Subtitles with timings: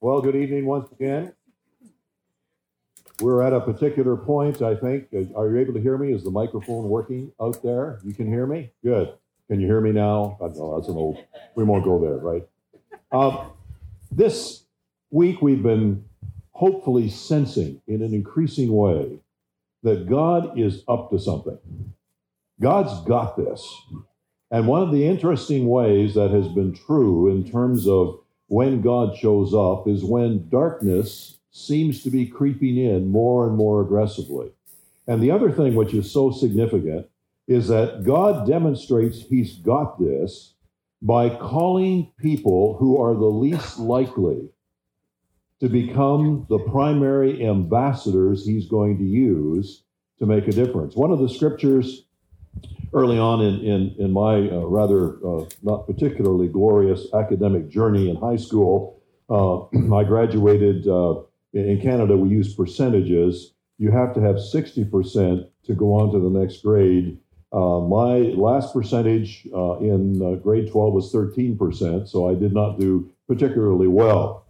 [0.00, 1.32] Well, good evening once again.
[3.20, 5.08] We're at a particular point, I think.
[5.34, 6.12] Are you able to hear me?
[6.12, 7.98] Is the microphone working out there?
[8.04, 8.70] You can hear me?
[8.84, 9.12] Good.
[9.50, 10.38] Can you hear me now?
[10.40, 11.18] I know that's an old,
[11.56, 12.46] we won't go there, right?
[13.10, 13.50] Um,
[14.12, 14.62] this
[15.10, 16.04] week we've been
[16.52, 19.18] hopefully sensing in an increasing way
[19.82, 21.58] that God is up to something.
[22.60, 23.68] God's got this.
[24.52, 29.16] And one of the interesting ways that has been true in terms of when God
[29.16, 34.50] shows up is when darkness seems to be creeping in more and more aggressively.
[35.06, 37.06] And the other thing which is so significant
[37.46, 40.54] is that God demonstrates he's got this
[41.00, 44.50] by calling people who are the least likely
[45.60, 49.82] to become the primary ambassadors he's going to use
[50.18, 50.94] to make a difference.
[50.94, 52.04] One of the scriptures
[52.94, 58.16] early on in, in, in my uh, rather uh, not particularly glorious academic journey in
[58.16, 59.00] high school,
[59.30, 61.20] uh, I graduated uh,
[61.52, 62.16] in Canada.
[62.16, 63.52] We use percentages.
[63.78, 67.18] You have to have 60% to go on to the next grade.
[67.52, 73.10] Uh, my last percentage uh, in grade 12 was 13%, so I did not do
[73.26, 74.46] particularly well.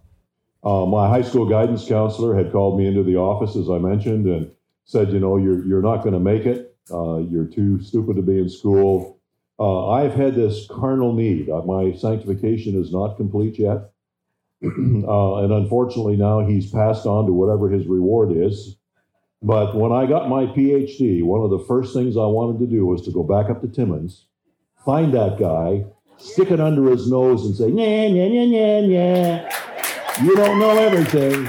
[0.63, 4.51] my high school guidance counselor had called me into the office, as I mentioned, and
[4.85, 6.68] said, You know, you're, you're not going to make it.
[6.91, 9.19] Uh, you're too stupid to be in school.
[9.59, 11.49] Uh, I've had this carnal need.
[11.49, 13.91] Uh, my sanctification is not complete yet.
[14.61, 18.75] And unfortunately, now he's passed on to whatever his reward is.
[19.41, 22.85] But when I got my PhD, one of the first things I wanted to do
[22.85, 24.25] was to go back up to Timmins,
[24.83, 25.85] find that guy,
[26.17, 30.23] stick it under his nose, and say, "Yeah, yeah, yeah, yeah, yeah.
[30.23, 31.47] You don't know everything."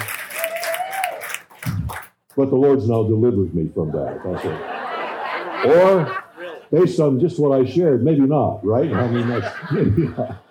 [2.37, 4.21] But the Lord's now delivered me from that.
[4.25, 4.70] That's it.
[5.65, 6.25] Or
[6.71, 8.93] based on just what I shared, maybe not, right?
[8.93, 10.35] I mean, that's.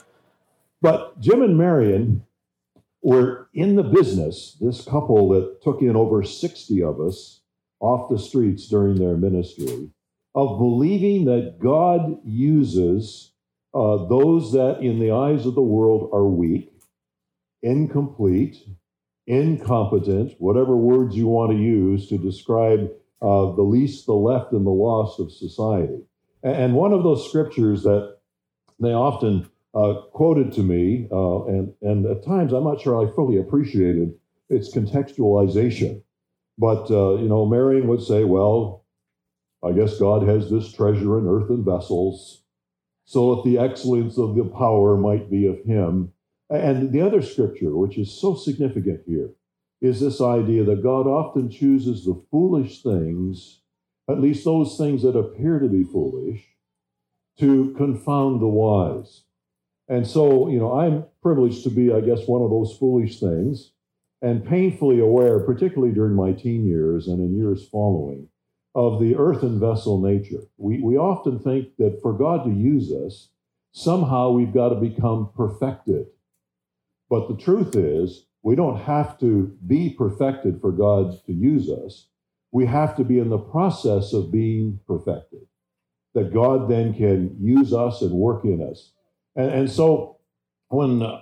[0.81, 2.25] But Jim and Marion
[3.01, 7.41] were in the business, this couple that took in over 60 of us
[7.79, 9.89] off the streets during their ministry,
[10.35, 13.31] of believing that God uses
[13.73, 16.71] uh, those that in the eyes of the world are weak,
[17.61, 18.57] incomplete,
[19.27, 22.89] incompetent, whatever words you want to use to describe
[23.21, 26.01] uh, the least, the left, and the lost of society.
[26.43, 28.17] And one of those scriptures that
[28.79, 33.13] they often uh, quoted to me, uh, and, and at times I'm not sure I
[33.13, 34.13] fully appreciated
[34.49, 36.01] its contextualization.
[36.57, 38.85] But, uh, you know, Marion would say, well,
[39.63, 42.43] I guess God has this treasure in earthen vessels,
[43.05, 46.13] so that the excellence of the power might be of him.
[46.49, 49.29] And the other scripture, which is so significant here,
[49.81, 53.61] is this idea that God often chooses the foolish things,
[54.09, 56.43] at least those things that appear to be foolish,
[57.39, 59.23] to confound the wise.
[59.87, 63.71] And so, you know, I'm privileged to be, I guess, one of those foolish things
[64.21, 68.27] and painfully aware, particularly during my teen years and in years following,
[68.75, 70.43] of the earthen vessel nature.
[70.57, 73.29] We, we often think that for God to use us,
[73.71, 76.07] somehow we've got to become perfected.
[77.09, 82.07] But the truth is, we don't have to be perfected for God to use us.
[82.51, 85.45] We have to be in the process of being perfected,
[86.13, 88.91] that God then can use us and work in us.
[89.35, 90.17] And, and so
[90.69, 91.21] when uh,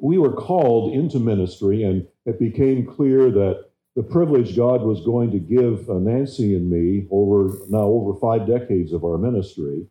[0.00, 3.64] we were called into ministry, and it became clear that
[3.96, 8.46] the privilege God was going to give uh, Nancy and me over now over five
[8.46, 9.88] decades of our ministry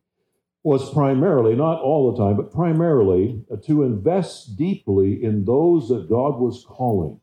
[0.63, 6.09] was primarily, not all the time, but primarily uh, to invest deeply in those that
[6.09, 7.19] God was calling,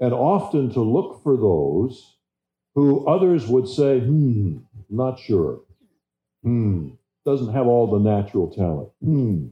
[0.00, 2.16] and often to look for those
[2.74, 4.58] who others would say, hmm,
[4.88, 5.60] not sure.
[6.42, 6.90] Hmm,
[7.24, 8.90] doesn't have all the natural talent.
[9.02, 9.48] Hmm,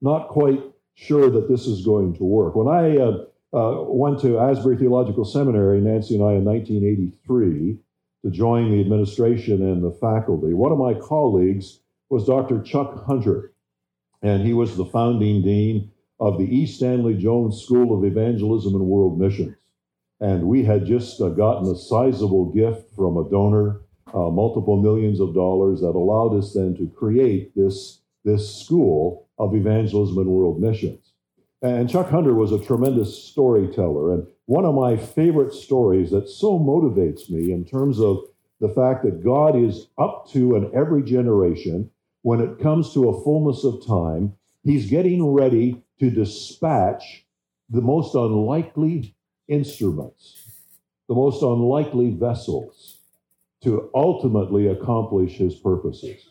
[0.00, 0.62] not quite
[0.94, 2.54] sure that this is going to work.
[2.54, 7.78] When I uh, uh, went to Asbury Theological Seminary, Nancy and I, in 1983,
[8.24, 12.62] to join the administration and the faculty, one of my colleagues was Dr.
[12.62, 13.52] Chuck Hunter,
[14.22, 16.66] and he was the founding dean of the E.
[16.66, 19.56] Stanley Jones School of Evangelism and World Missions.
[20.20, 23.82] And we had just uh, gotten a sizable gift from a donor,
[24.12, 29.54] uh, multiple millions of dollars, that allowed us then to create this, this school of
[29.54, 31.12] evangelism and world missions.
[31.62, 34.14] And Chuck Hunter was a tremendous storyteller.
[34.14, 38.18] And one of my favorite stories that so motivates me in terms of
[38.60, 41.90] the fact that God is up to in every generation
[42.28, 47.24] when it comes to a fullness of time, he's getting ready to dispatch
[47.70, 49.14] the most unlikely
[49.48, 50.36] instruments,
[51.08, 52.98] the most unlikely vessels
[53.62, 56.28] to ultimately accomplish his purposes.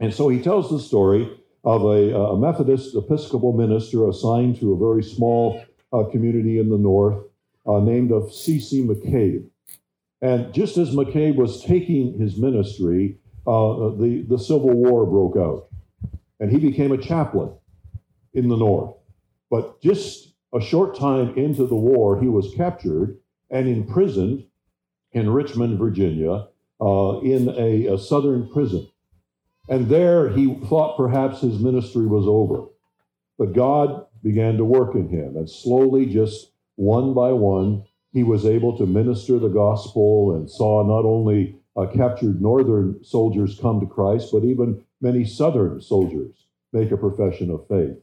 [0.00, 1.30] And so he tells the story
[1.62, 6.78] of a, a Methodist Episcopal minister assigned to a very small uh, community in the
[6.78, 7.22] north
[7.66, 8.82] uh, named of C.C.
[8.82, 9.46] McCabe.
[10.22, 15.68] And just as McCabe was taking his ministry, uh, the, the Civil War broke out.
[16.38, 17.52] And he became a chaplain
[18.34, 18.94] in the north.
[19.50, 23.18] But just a short time into the war, he was captured
[23.50, 24.44] and imprisoned
[25.12, 26.48] in Richmond, Virginia,
[26.80, 28.88] uh, in a, a southern prison.
[29.68, 32.66] And there he thought perhaps his ministry was over.
[33.38, 38.46] But God began to work in him, and slowly, just one by one, he was
[38.46, 43.86] able to minister the gospel and saw not only uh, captured northern soldiers come to
[43.86, 47.96] Christ, but even many southern soldiers make a profession of faith.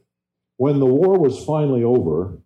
[0.56, 2.38] When the war was finally over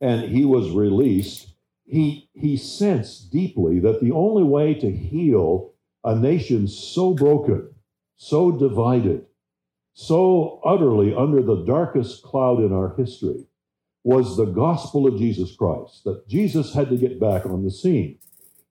[0.00, 1.48] and he was released,
[1.84, 5.72] he, he sensed deeply that the only way to heal
[6.04, 7.74] a nation so broken,
[8.16, 9.26] so divided,
[9.94, 13.46] so utterly under the darkest cloud in our history
[14.04, 18.18] was the gospel of Jesus Christ, that Jesus had to get back on the scene.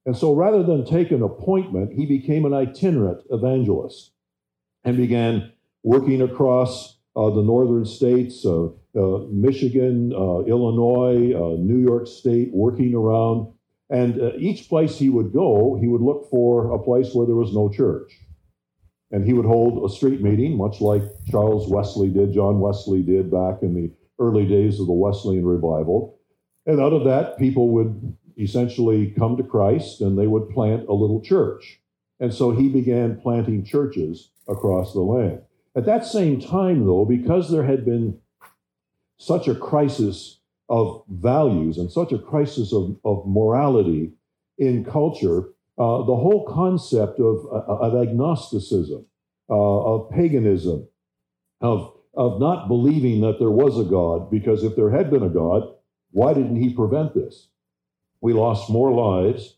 [0.06, 4.12] And so rather than take an appointment, he became an itinerant evangelist
[4.84, 5.52] and began
[5.84, 12.50] working across uh, the northern states, uh, uh, Michigan, uh, Illinois, uh, New York State,
[12.54, 13.52] working around.
[13.90, 17.36] And uh, each place he would go, he would look for a place where there
[17.36, 18.12] was no church.
[19.12, 23.32] And he would hold a street meeting, much like Charles Wesley did, John Wesley did
[23.32, 26.20] back in the early days of the Wesleyan revival.
[26.66, 30.94] And out of that, people would essentially come to Christ and they would plant a
[30.94, 31.80] little church.
[32.20, 35.42] And so he began planting churches across the land.
[35.76, 38.20] At that same time, though, because there had been
[39.18, 40.40] such a crisis
[40.70, 44.14] of values and such a crisis of, of morality
[44.58, 49.06] in culture, uh, the whole concept of, uh, of agnosticism,
[49.50, 50.88] uh, of paganism,
[51.62, 55.30] of, of not believing that there was a God, because if there had been a
[55.30, 55.64] God,
[56.12, 57.50] why didn't he prevent this?
[58.26, 59.56] We lost more lives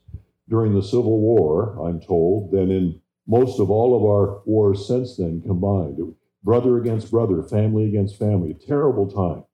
[0.49, 5.15] during the Civil War, I'm told, than in most of all of our wars since
[5.15, 5.97] then combined.
[6.43, 9.45] Brother against brother, family against family, terrible time.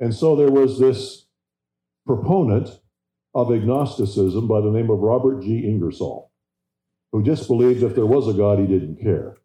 [0.00, 1.26] And so there was this
[2.06, 2.80] proponent
[3.34, 5.68] of agnosticism by the name of Robert G.
[5.68, 6.32] Ingersoll,
[7.12, 9.36] who just believed if there was a God, he didn't care.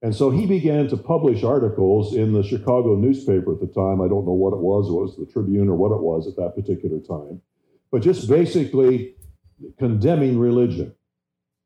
[0.00, 4.00] And so he began to publish articles in the Chicago newspaper at the time.
[4.00, 6.36] I don't know what it was, it was the Tribune or what it was at
[6.36, 7.42] that particular time,
[7.90, 9.14] but just basically
[9.78, 10.94] condemning religion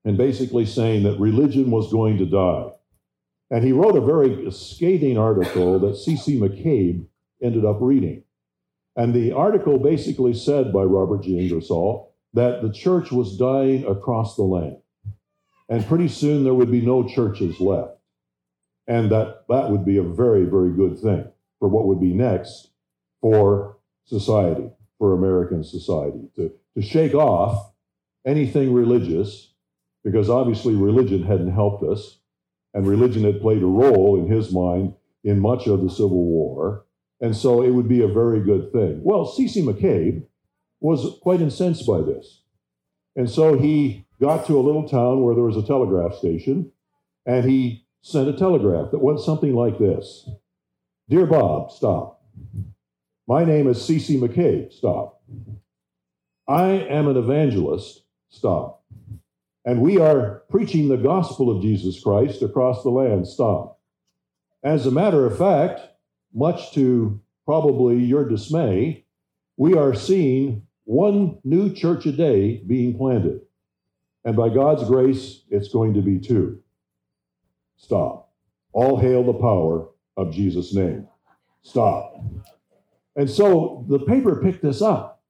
[0.05, 2.71] and basically saying that religion was going to die.
[3.51, 6.39] And he wrote a very scathing article that C.C.
[6.39, 7.07] McCabe
[7.43, 8.25] ended up reading.
[8.97, 11.39] And the article basically said by Robert G.
[11.39, 14.79] Ingersoll that the church was dying across the land.
[15.69, 17.99] And pretty soon there would be no churches left.
[18.87, 21.27] And that, that would be a very, very good thing
[21.59, 22.71] for what would be next
[23.21, 27.73] for society, for American society, to, to shake off
[28.27, 29.53] anything religious,
[30.03, 32.19] because obviously religion hadn't helped us,
[32.73, 36.85] and religion had played a role in his mind in much of the Civil War.
[37.21, 39.01] And so it would be a very good thing.
[39.03, 39.63] Well, C.C.
[39.63, 40.25] McCabe
[40.81, 42.43] was quite incensed by this.
[43.17, 46.73] And so he got to a little town where there was a telegraph station,
[47.25, 50.29] and he sent a telegraph that went something like this
[51.09, 52.23] Dear Bob, stop.
[53.27, 54.19] My name is C.C.
[54.19, 55.23] McCabe, stop.
[56.47, 58.83] I am an evangelist, stop.
[59.65, 63.81] And we are preaching the gospel of Jesus Christ across the land, stop.
[64.63, 65.81] As a matter of fact,
[66.35, 69.07] much to probably your dismay,
[69.57, 73.41] we are seeing one new church a day being planted.
[74.25, 76.63] And by God's grace, it's going to be two.
[77.79, 78.33] Stop.
[78.73, 81.09] All hail the power of Jesus' name.
[81.63, 82.23] Stop.
[83.17, 85.23] And so the paper picked this up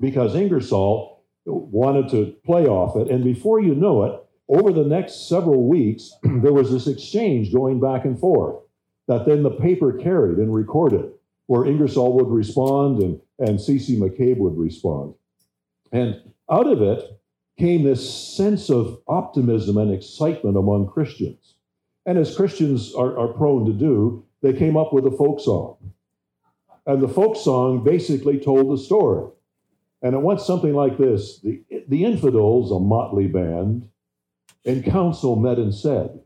[0.00, 3.10] because Ingersoll wanted to play off it.
[3.10, 7.80] And before you know it, over the next several weeks, there was this exchange going
[7.80, 8.56] back and forth
[9.06, 11.10] that then the paper carried and recorded,
[11.46, 13.96] where Ingersoll would respond and, and C.C.
[13.96, 15.14] McCabe would respond.
[15.90, 16.20] And
[16.50, 17.18] out of it
[17.58, 21.54] came this sense of optimism and excitement among Christians.
[22.06, 25.76] And as Christians are, are prone to do, they came up with a folk song.
[26.88, 29.30] And the folk song basically told the story.
[30.02, 33.88] And it went something like this The, the infidels, a motley band,
[34.64, 36.18] in council met and said,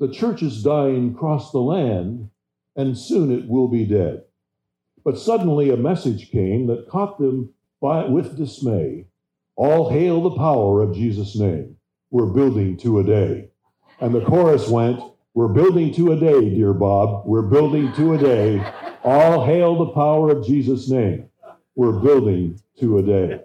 [0.00, 2.28] the church is dying across the land,
[2.74, 4.24] and soon it will be dead.
[5.04, 9.06] But suddenly a message came that caught them by, with dismay.
[9.54, 11.76] All hail the power of Jesus' name.
[12.10, 13.50] We're building to a day.
[14.00, 15.00] And the chorus went,
[15.34, 17.26] We're building to a day, dear Bob.
[17.26, 18.64] We're building to a day.
[19.02, 21.28] All hail the power of Jesus' name.
[21.74, 23.40] we're building to a day.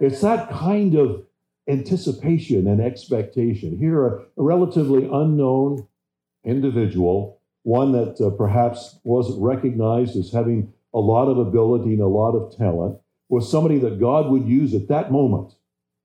[0.00, 1.24] It's that kind of
[1.68, 3.76] anticipation and expectation.
[3.76, 5.88] Here, a, relatively unknown
[6.44, 12.06] individual, one that uh, perhaps wasn't recognized as having a lot of ability and a
[12.06, 15.54] lot of talent, was somebody that God would use at that moment,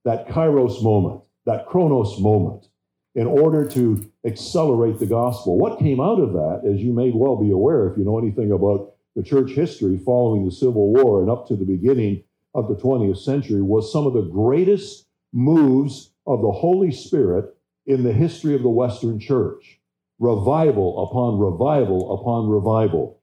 [0.04, 2.66] that kairos moment, that chronos moment,
[3.14, 5.58] in order to accelerate the gospel.
[5.58, 8.52] What came out of that, as you may well be aware if you know anything
[8.52, 12.74] about the church history following the Civil War and up to the beginning of the
[12.74, 17.54] 20th century, was some of the greatest moves of the Holy Spirit
[17.86, 19.78] in the history of the Western church.
[20.18, 23.20] Revival upon revival upon revival.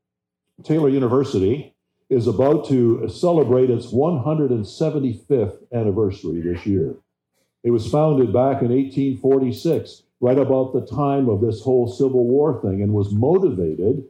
[0.63, 1.74] Taylor University
[2.10, 6.96] is about to celebrate its 175th anniversary this year.
[7.63, 12.61] It was founded back in 1846, right about the time of this whole Civil War
[12.61, 14.03] thing, and was motivated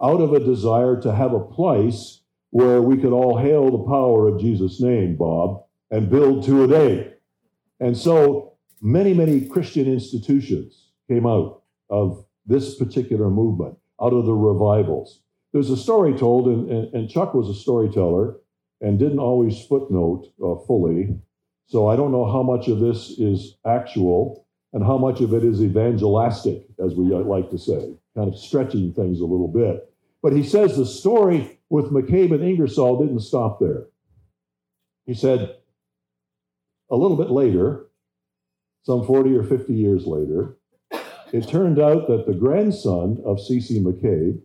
[0.00, 4.28] out of a desire to have a place where we could all hail the power
[4.28, 7.12] of Jesus' name, Bob, and build to a day.
[7.80, 14.34] And so many, many Christian institutions came out of this particular movement, out of the
[14.34, 15.20] revivals.
[15.52, 18.36] There's a story told, and, and, and Chuck was a storyteller
[18.80, 21.18] and didn't always footnote uh, fully.
[21.66, 25.44] So I don't know how much of this is actual and how much of it
[25.44, 29.92] is evangelistic, as we like to say, kind of stretching things a little bit.
[30.22, 33.86] But he says the story with McCabe and Ingersoll didn't stop there.
[35.06, 35.56] He said
[36.90, 37.86] a little bit later,
[38.84, 40.56] some 40 or 50 years later,
[41.32, 43.80] it turned out that the grandson of C.C.
[43.80, 44.40] McCabe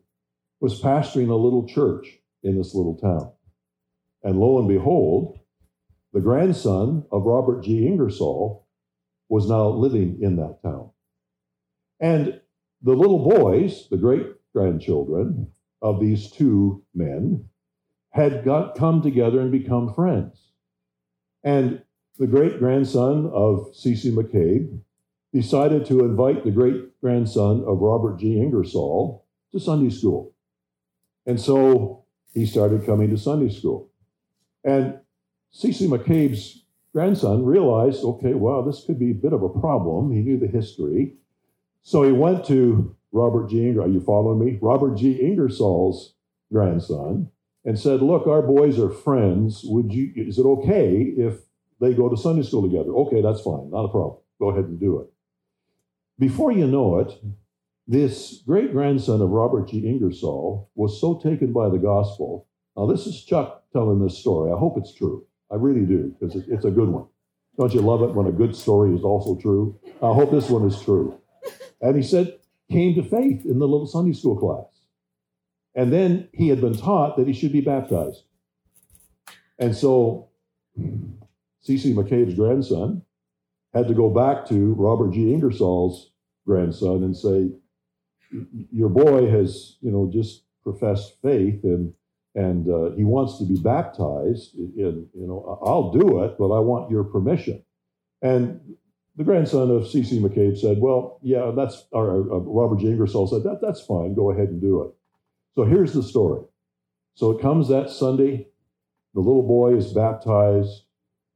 [0.59, 3.31] was pastoring a little church in this little town.
[4.23, 5.39] And lo and behold,
[6.13, 7.87] the grandson of Robert G.
[7.87, 8.67] Ingersoll
[9.29, 10.91] was now living in that town.
[11.99, 12.39] And
[12.81, 17.49] the little boys, the great grandchildren of these two men,
[18.11, 20.51] had got come together and become friends.
[21.43, 21.81] And
[22.17, 24.11] the great grandson of C.C.
[24.11, 24.79] McCabe
[25.33, 28.39] decided to invite the great grandson of Robert G.
[28.41, 30.33] Ingersoll to Sunday school.
[31.25, 33.91] And so he started coming to Sunday school.
[34.63, 34.99] And
[35.51, 35.87] C.C.
[35.87, 36.63] McCabe's
[36.93, 40.11] grandson realized, okay, wow, this could be a bit of a problem.
[40.11, 41.13] He knew the history.
[41.83, 43.77] So he went to Robert G.
[43.77, 44.59] Are you following me?
[44.61, 45.13] Robert G.
[45.13, 46.13] Ingersoll's
[46.51, 47.29] grandson
[47.65, 49.61] and said, look, our boys are friends.
[49.65, 51.35] Would you, is it okay if
[51.79, 52.91] they go to Sunday school together?
[52.91, 53.69] Okay, that's fine.
[53.69, 54.17] Not a problem.
[54.39, 55.07] Go ahead and do it.
[56.17, 57.13] Before you know it,
[57.87, 59.87] this great grandson of Robert G.
[59.87, 62.47] Ingersoll was so taken by the gospel.
[62.75, 64.51] Now, this is Chuck telling this story.
[64.51, 65.26] I hope it's true.
[65.51, 67.07] I really do, because it's a good one.
[67.57, 69.79] Don't you love it when a good story is also true?
[70.01, 71.19] I hope this one is true.
[71.81, 72.37] And he said,
[72.69, 74.65] came to faith in the little Sunday school class.
[75.73, 78.23] And then he had been taught that he should be baptized.
[79.59, 80.29] And so
[81.61, 81.93] C.C.
[81.93, 83.03] McCabe's grandson
[83.73, 85.33] had to go back to Robert G.
[85.33, 86.11] Ingersoll's
[86.45, 87.49] grandson and say,
[88.71, 91.93] Your boy has, you know, just professed faith and
[92.37, 94.53] and uh, he wants to be baptized.
[94.55, 97.63] In, you know, I'll do it, but I want your permission.
[98.21, 98.75] And
[99.15, 100.19] the grandson of C.C.
[100.19, 102.89] McCabe said, "Well, yeah, that's." Or uh, Robert J.
[102.89, 104.13] Ingersoll said, "That that's fine.
[104.13, 104.91] Go ahead and do it."
[105.55, 106.43] So here's the story.
[107.15, 108.47] So it comes that Sunday.
[109.15, 110.83] The little boy is baptized.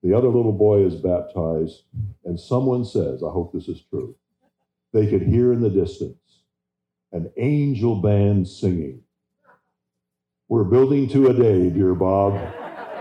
[0.03, 1.81] The other little boy is baptized,
[2.25, 4.15] and someone says, "I hope this is true."
[4.93, 6.43] They could hear in the distance
[7.11, 9.01] an angel band singing.
[10.51, 12.33] We're building to a day, dear Bob.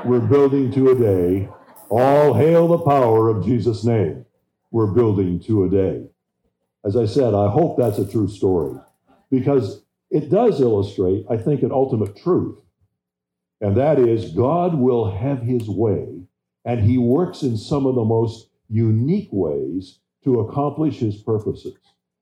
[0.05, 1.49] We're building to a day.
[1.89, 4.25] All hail the power of Jesus' name.
[4.71, 6.07] We're building to a day.
[6.85, 8.79] As I said, I hope that's a true story
[9.33, 12.57] because it does illustrate, I think, an ultimate truth.
[13.61, 16.23] And that is God will have his way,
[16.65, 21.75] and he works in some of the most unique ways to accomplish his purposes.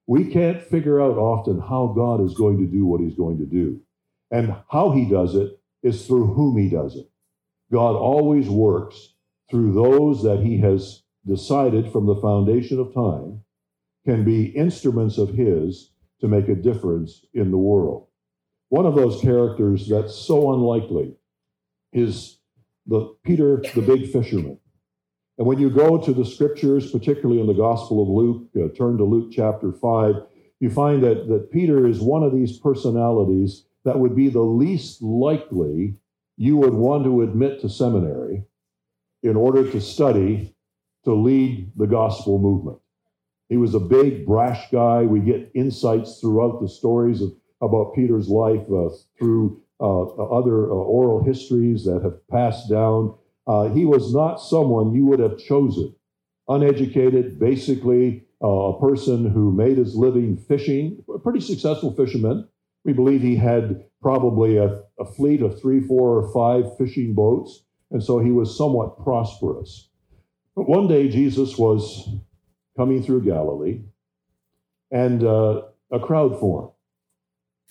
[0.07, 3.45] We can't figure out often how God is going to do what he's going to
[3.45, 3.83] do.
[4.31, 7.09] And how he does it is through whom he does it.
[7.73, 9.15] God always works
[9.51, 13.43] through those that he has decided from the foundation of time
[14.05, 18.07] can be instruments of his to make a difference in the world.
[18.71, 21.15] One of those characters that's so unlikely
[21.93, 22.39] is
[22.87, 24.59] the Peter the big fisherman.
[25.37, 28.99] And when you go to the scriptures, particularly in the Gospel of Luke, uh, turn
[28.99, 30.15] to Luke chapter 5,
[30.59, 35.03] you find that, that Peter is one of these personalities that would be the least
[35.03, 35.95] likely
[36.37, 38.45] you would want to admit to seminary
[39.23, 40.55] in order to study
[41.05, 42.79] to lead the gospel movement.
[43.49, 45.03] He was a big, brash guy.
[45.03, 50.75] We get insights throughout the stories of, about Peter's life uh, through uh, other uh,
[50.75, 53.15] oral histories that have passed down.
[53.47, 55.95] Uh, he was not someone you would have chosen.
[56.49, 62.49] Uneducated, basically uh, a person who made his living fishing, a pretty successful fisherman.
[62.89, 67.63] We believe he had probably a, a fleet of three, four, or five fishing boats,
[67.91, 69.91] and so he was somewhat prosperous.
[70.57, 72.09] But one day Jesus was
[72.79, 73.83] coming through Galilee,
[74.91, 76.71] and uh, a crowd formed.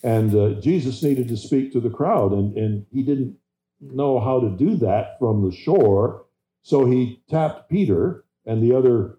[0.03, 3.37] And uh, Jesus needed to speak to the crowd, and, and he didn't
[3.81, 6.27] know how to do that from the shore.
[6.61, 9.17] So he tapped Peter and the other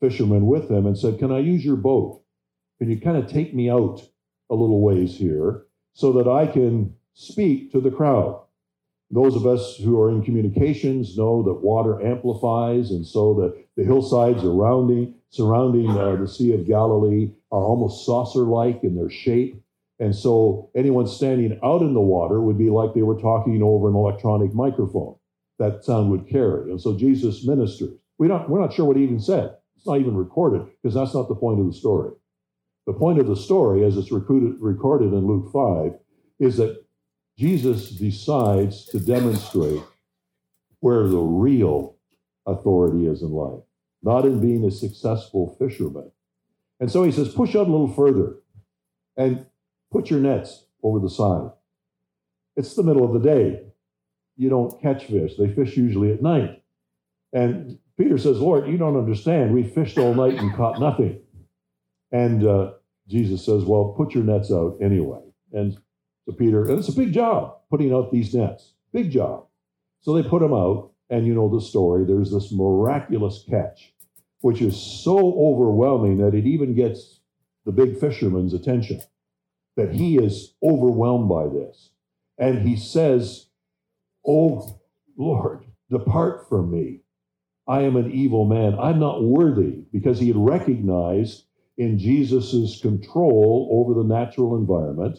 [0.00, 2.22] fishermen with him and said, Can I use your boat?
[2.78, 4.00] Can you kind of take me out
[4.50, 8.42] a little ways here so that I can speak to the crowd?
[9.10, 13.84] Those of us who are in communications know that water amplifies, and so the, the
[13.84, 19.62] hillsides surrounding, surrounding uh, the Sea of Galilee are almost saucer like in their shape.
[19.98, 23.88] And so anyone standing out in the water would be like they were talking over
[23.88, 25.14] an electronic microphone.
[25.58, 26.70] That sound would carry.
[26.70, 27.94] And so Jesus ministers.
[28.18, 29.54] We don't, we're not sure what he even said.
[29.76, 32.12] It's not even recorded because that's not the point of the story.
[32.86, 35.98] The point of the story, as it's recorded, recorded in Luke 5,
[36.38, 36.84] is that
[37.38, 39.82] Jesus decides to demonstrate
[40.80, 41.96] where the real
[42.46, 43.64] authority is in life,
[44.02, 46.10] not in being a successful fisherman.
[46.78, 48.36] And so he says, push out a little further.
[49.16, 49.46] And
[49.90, 51.50] Put your nets over the side.
[52.56, 53.62] It's the middle of the day.
[54.36, 55.32] You don't catch fish.
[55.38, 56.62] They fish usually at night.
[57.32, 59.54] And Peter says, Lord, you don't understand.
[59.54, 61.20] We fished all night and caught nothing.
[62.12, 62.72] And uh,
[63.08, 65.20] Jesus says, Well, put your nets out anyway.
[65.52, 65.78] And
[66.24, 68.74] so Peter, and it's a big job putting out these nets.
[68.92, 69.46] Big job.
[70.00, 72.04] So they put them out, and you know the story.
[72.04, 73.92] There's this miraculous catch,
[74.40, 77.20] which is so overwhelming that it even gets
[77.64, 79.00] the big fisherman's attention
[79.76, 81.90] that he is overwhelmed by this.
[82.38, 83.46] And he says,
[84.26, 84.80] Oh
[85.16, 87.00] Lord, depart from me.
[87.68, 88.78] I am an evil man.
[88.78, 91.44] I'm not worthy because he had recognized
[91.78, 95.18] in Jesus' control over the natural environment,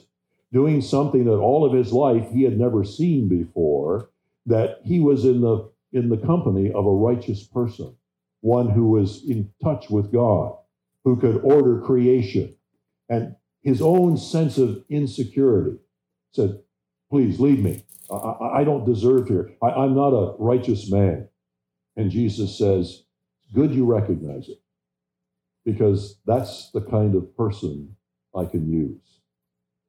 [0.51, 4.09] doing something that all of his life he had never seen before,
[4.45, 7.95] that he was in the in the company of a righteous person,
[8.41, 10.55] one who was in touch with God,
[11.03, 12.53] who could order creation.
[13.09, 15.77] And his own sense of insecurity
[16.31, 16.59] said,
[17.09, 17.83] Please leave me.
[18.11, 19.53] I, I don't deserve here.
[19.61, 21.29] I, am not a righteous man.
[21.95, 23.03] And Jesus says,
[23.53, 24.61] Good you recognize it,
[25.67, 27.93] because that's the kind of person
[28.33, 29.19] I can use.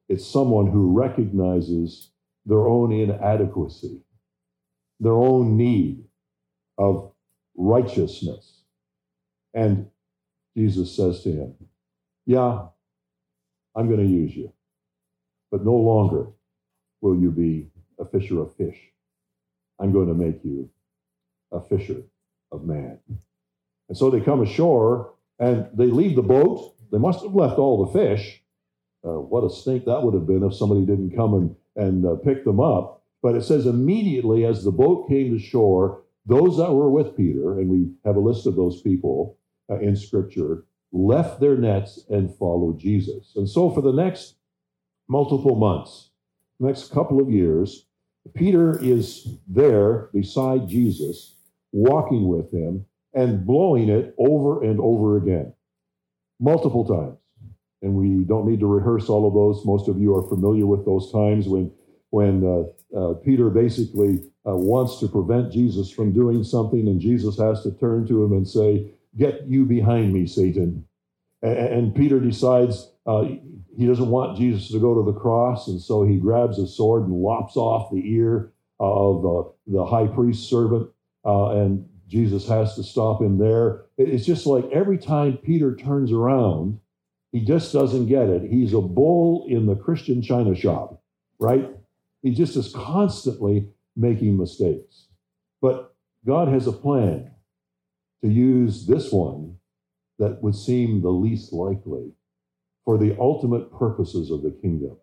[0.08, 2.10] It's someone who recognizes
[2.44, 4.00] their own inadequacy,
[4.98, 6.02] their own need
[6.78, 7.12] of
[7.56, 8.62] righteousness.
[9.54, 9.86] And
[10.56, 11.54] Jesus says to him,
[12.26, 12.66] Yeah,
[13.76, 14.52] I'm going to use you.
[15.52, 16.26] But no longer
[17.00, 17.68] will you be
[18.00, 18.78] a fisher of fish.
[19.78, 20.70] I'm going to make you
[21.52, 22.02] a fisher
[22.50, 22.98] of man.
[23.88, 26.74] And so they come ashore and they leave the boat.
[26.90, 28.42] They must have left all the fish.
[29.04, 32.16] Uh, what a stink that would have been if somebody didn't come and, and uh,
[32.16, 33.02] pick them up.
[33.22, 37.58] But it says immediately as the boat came to shore, those that were with Peter,
[37.58, 39.38] and we have a list of those people
[39.70, 43.32] uh, in Scripture, left their nets and followed Jesus.
[43.36, 44.34] And so for the next
[45.08, 46.10] multiple months,
[46.60, 47.86] next couple of years,
[48.34, 51.36] Peter is there beside Jesus,
[51.72, 55.52] walking with him and blowing it over and over again,
[56.40, 57.18] multiple times.
[57.80, 59.64] And we don't need to rehearse all of those.
[59.64, 61.70] Most of you are familiar with those times when,
[62.10, 67.38] when uh, uh, Peter basically uh, wants to prevent Jesus from doing something, and Jesus
[67.38, 70.84] has to turn to him and say, Get you behind me, Satan.
[71.42, 73.24] And, and Peter decides uh,
[73.78, 77.04] he doesn't want Jesus to go to the cross, and so he grabs a sword
[77.04, 80.90] and lops off the ear of uh, the high priest's servant,
[81.24, 83.84] uh, and Jesus has to stop him there.
[83.98, 86.80] It's just like every time Peter turns around,
[87.32, 88.50] he just doesn't get it.
[88.50, 91.02] He's a bull in the Christian china shop,
[91.38, 91.70] right?
[92.22, 95.06] He just is constantly making mistakes.
[95.60, 95.94] But
[96.26, 97.30] God has a plan
[98.22, 99.56] to use this one
[100.18, 102.12] that would seem the least likely
[102.84, 104.96] for the ultimate purposes of the kingdom.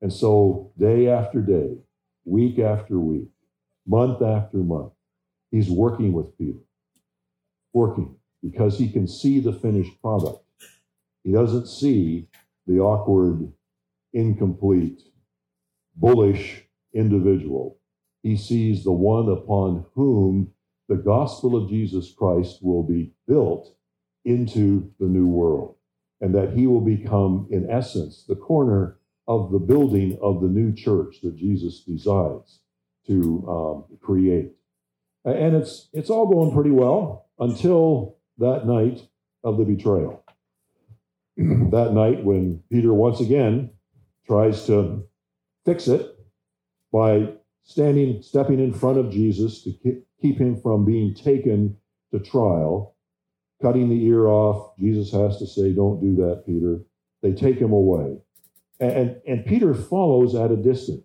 [0.00, 1.76] And so, day after day,
[2.24, 3.28] week after week,
[3.86, 4.92] month after month,
[5.52, 6.58] he's working with Peter,
[7.72, 10.42] working because he can see the finished product.
[11.22, 12.26] He doesn't see
[12.66, 13.52] the awkward,
[14.12, 15.00] incomplete,
[15.94, 17.78] bullish individual.
[18.24, 20.52] He sees the one upon whom
[20.88, 23.74] the gospel of Jesus Christ will be built
[24.24, 25.76] into the new world,
[26.20, 30.72] and that he will become, in essence, the corner of the building of the new
[30.72, 32.60] church that Jesus decides
[33.06, 34.52] to um, create.
[35.24, 39.02] And it's, it's all going pretty well until that night
[39.44, 40.24] of the betrayal.
[41.36, 43.70] that night when Peter once again
[44.26, 45.06] tries to
[45.64, 46.16] fix it
[46.92, 47.28] by
[47.64, 51.76] standing, stepping in front of Jesus to keep him from being taken
[52.12, 52.96] to trial,
[53.60, 54.76] cutting the ear off.
[54.78, 56.80] Jesus has to say, Don't do that, Peter.
[57.22, 58.18] They take him away.
[58.80, 61.04] And, and Peter follows at a distance.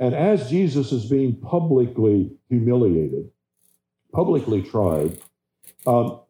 [0.00, 3.30] And as Jesus is being publicly humiliated,
[4.12, 5.20] publicly tried,
[5.86, 6.20] um,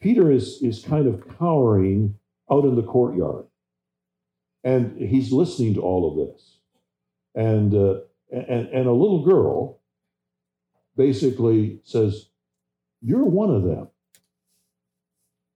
[0.00, 2.16] Peter is, is kind of cowering
[2.50, 3.46] out in the courtyard.
[4.64, 6.58] And he's listening to all of this.
[7.36, 8.00] And, uh,
[8.32, 9.80] and, and a little girl
[10.96, 12.26] basically says,
[13.00, 13.88] You're one of them.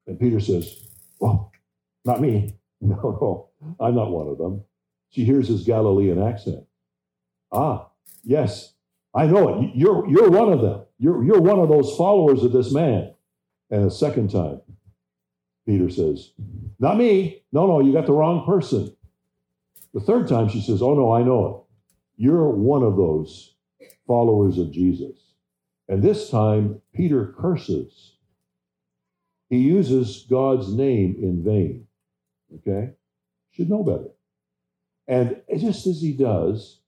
[0.07, 0.87] And Peter says,
[1.19, 1.53] Well,
[2.05, 2.55] not me.
[2.81, 4.63] No, no, I'm not one of them.
[5.09, 6.67] She hears his Galilean accent.
[7.55, 7.89] Ah,
[8.25, 8.75] yes,
[9.15, 9.71] I know it.
[9.75, 10.83] You're, you're one of them.
[10.99, 13.15] You're, you're one of those followers of this man.
[13.71, 14.61] And a second time,
[15.67, 16.33] Peter says,
[16.79, 17.43] Not me.
[17.53, 18.95] No, no, you got the wrong person.
[19.93, 22.23] The third time, she says, Oh, no, I know it.
[22.23, 23.55] You're one of those
[24.07, 25.17] followers of Jesus.
[25.89, 28.17] And this time, Peter curses.
[29.51, 31.87] He uses God's name in vain.
[32.57, 32.93] Okay?
[33.53, 34.11] Should know better.
[35.07, 36.81] And just as he does,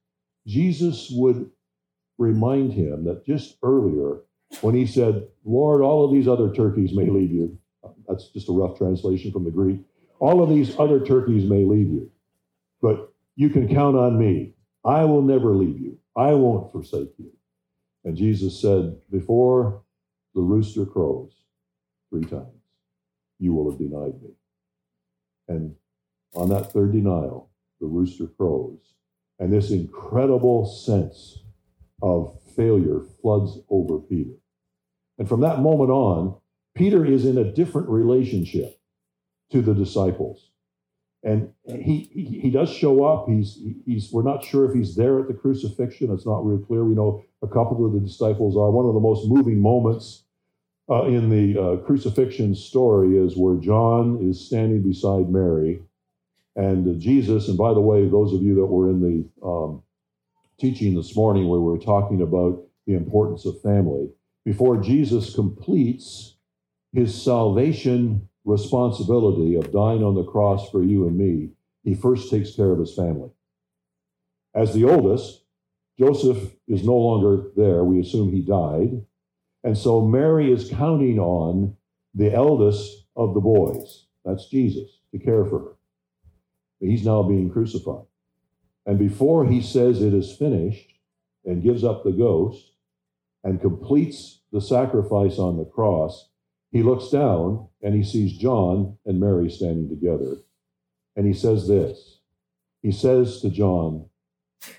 [0.47, 1.51] Jesus would
[2.19, 4.21] remind him that just earlier,
[4.61, 7.59] when he said, Lord, all of these other turkeys may leave you,
[8.09, 9.81] that's just a rough translation from the Greek.
[10.19, 12.11] All of these other turkeys may leave you,
[12.81, 14.55] but you can count on me.
[14.85, 15.99] I will never leave you.
[16.17, 17.33] I won't forsake you.
[18.05, 19.83] And Jesus said, Before
[20.35, 21.33] the rooster crows
[22.09, 22.47] three times,
[23.39, 24.31] you will have denied me.
[25.49, 25.75] And
[26.35, 28.79] on that third denial, the rooster crows.
[29.39, 31.39] And this incredible sense
[32.03, 34.33] of failure floods over Peter.
[35.19, 36.37] And from that moment on,
[36.75, 38.79] Peter is in a different relationship
[39.51, 40.51] to the disciples.
[41.23, 43.27] And he, he, does show up.
[43.29, 46.13] He's, he's, we're not sure if he's there at the crucifixion.
[46.13, 46.85] It's not real clear.
[46.85, 48.71] We know a couple of the disciples are.
[48.71, 50.23] One of the most moving moments
[50.89, 55.81] uh, in the uh, crucifixion story is where John is standing beside Mary
[56.57, 57.49] and Jesus.
[57.49, 59.83] And by the way, those of you that were in the um,
[60.59, 64.09] teaching this morning where we were talking about the importance of family,
[64.45, 66.37] before Jesus completes
[66.93, 71.51] his salvation responsibility of dying on the cross for you and me,
[71.83, 73.31] he first takes care of his family.
[74.55, 75.43] As the oldest,
[75.99, 77.85] Joseph is no longer there.
[77.85, 79.05] We assume he died.
[79.65, 81.77] And so Mary is counting on
[82.15, 85.76] the eldest of the boys, that's Jesus, to care for her.
[86.81, 88.05] But he's now being crucified.
[88.85, 90.93] And before he says it is finished
[91.45, 92.73] and gives up the ghost
[93.43, 96.29] and completes the sacrifice on the cross,
[96.71, 100.37] he looks down and he sees John and Mary standing together.
[101.17, 102.19] And he says this
[102.83, 104.07] He says to John,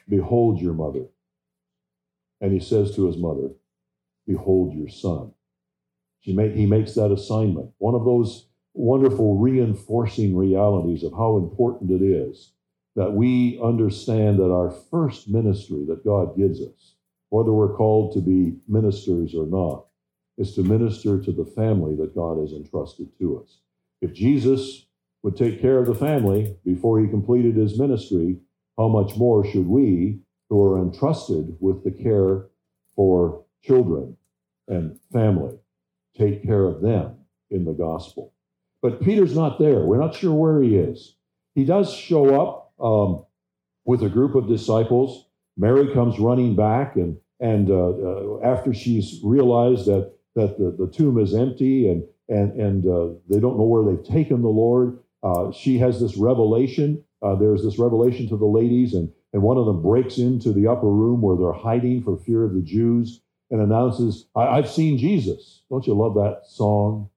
[0.08, 1.06] Behold your mother.
[2.40, 3.50] And he says to his mother,
[4.28, 5.32] Behold your son.
[6.20, 7.72] She make, he makes that assignment.
[7.78, 12.52] One of those wonderful reinforcing realities of how important it is
[12.96, 16.96] that we understand that our first ministry that God gives us,
[17.30, 19.86] whether we're called to be ministers or not,
[20.38, 23.60] is to minister to the family that God has entrusted to us.
[24.02, 24.86] If Jesus
[25.24, 28.38] would take care of the family before he completed his ministry,
[28.78, 32.46] how much more should we, who are entrusted with the care
[32.96, 34.18] for children
[34.68, 35.58] and family,
[36.16, 37.16] take care of them
[37.50, 38.34] in the gospel?
[38.82, 39.80] But Peter's not there.
[39.80, 41.16] We're not sure where he is.
[41.56, 43.26] He does show up um,
[43.86, 45.26] with a group of disciples.
[45.58, 50.92] Mary comes running back, and and uh, uh, after she's realized that that the, the
[50.92, 55.00] tomb is empty and and and uh, they don't know where they've taken the Lord.
[55.24, 57.04] Uh, she has this revelation.
[57.22, 60.68] Uh, there's this revelation to the ladies, and and one of them breaks into the
[60.68, 64.98] upper room where they're hiding for fear of the Jews, and announces, I, have seen
[64.98, 67.10] Jesus." Don't you love that song,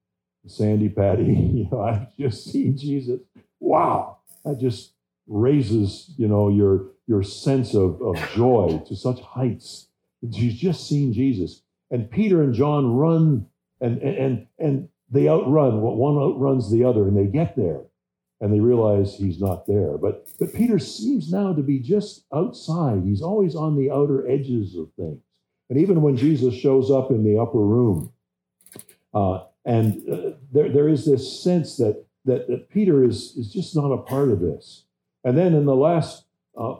[0.46, 1.24] Sandi Patty?
[1.24, 3.20] you know, I've just seen Jesus.
[3.59, 4.92] Wow, that just
[5.26, 9.88] raises you know your your sense of, of joy to such heights.
[10.22, 13.46] You've just seen Jesus and Peter and John run
[13.81, 17.83] and and and they outrun one outruns the other and they get there
[18.40, 23.03] and they realize he's not there but but Peter seems now to be just outside
[23.05, 25.20] he's always on the outer edges of things
[25.68, 28.12] and even when Jesus shows up in the upper room
[29.12, 33.77] uh, and uh, there, there is this sense that, that that Peter is is just
[33.77, 34.85] not a part of this
[35.25, 36.25] And then in the last
[36.59, 36.77] uh,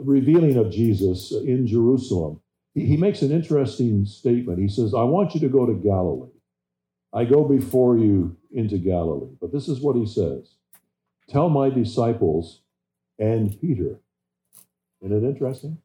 [0.00, 2.40] revealing of Jesus in Jerusalem,
[2.74, 4.58] he, he makes an interesting statement.
[4.58, 6.30] He says, I want you to go to Galilee.
[7.12, 9.34] I go before you into Galilee.
[9.40, 10.56] But this is what he says
[11.28, 12.60] Tell my disciples
[13.18, 14.00] and Peter.
[15.02, 15.78] Isn't it interesting?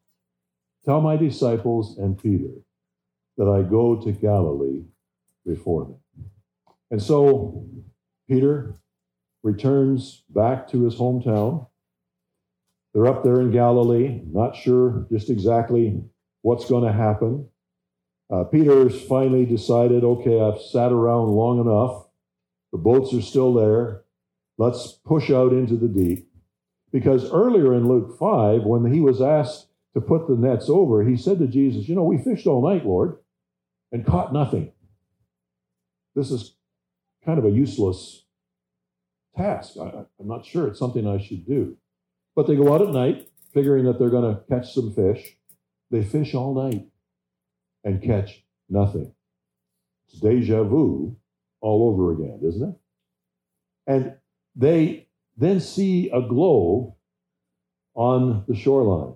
[0.84, 2.52] Tell my disciples and Peter
[3.38, 4.82] that I go to Galilee
[5.46, 6.01] before them.
[6.92, 7.66] And so
[8.28, 8.78] Peter
[9.42, 11.66] returns back to his hometown.
[12.92, 16.04] They're up there in Galilee, not sure just exactly
[16.42, 17.48] what's going to happen.
[18.30, 22.06] Uh, Peter's finally decided okay, I've sat around long enough.
[22.72, 24.02] The boats are still there.
[24.58, 26.28] Let's push out into the deep.
[26.92, 31.16] Because earlier in Luke 5, when he was asked to put the nets over, he
[31.16, 33.16] said to Jesus, You know, we fished all night, Lord,
[33.92, 34.72] and caught nothing.
[36.14, 36.54] This is
[37.24, 38.24] kind of a useless
[39.36, 39.74] task.
[39.80, 41.76] I, am not sure it's something I should do.
[42.34, 45.36] But they go out at night, figuring that they're going to catch some fish.
[45.90, 46.86] They fish all night
[47.84, 49.12] and catch nothing.
[50.08, 51.16] It's deja vu
[51.60, 52.74] all over again, isn't it?
[53.86, 54.14] And
[54.56, 56.96] they then see a glow
[57.94, 59.14] on the shoreline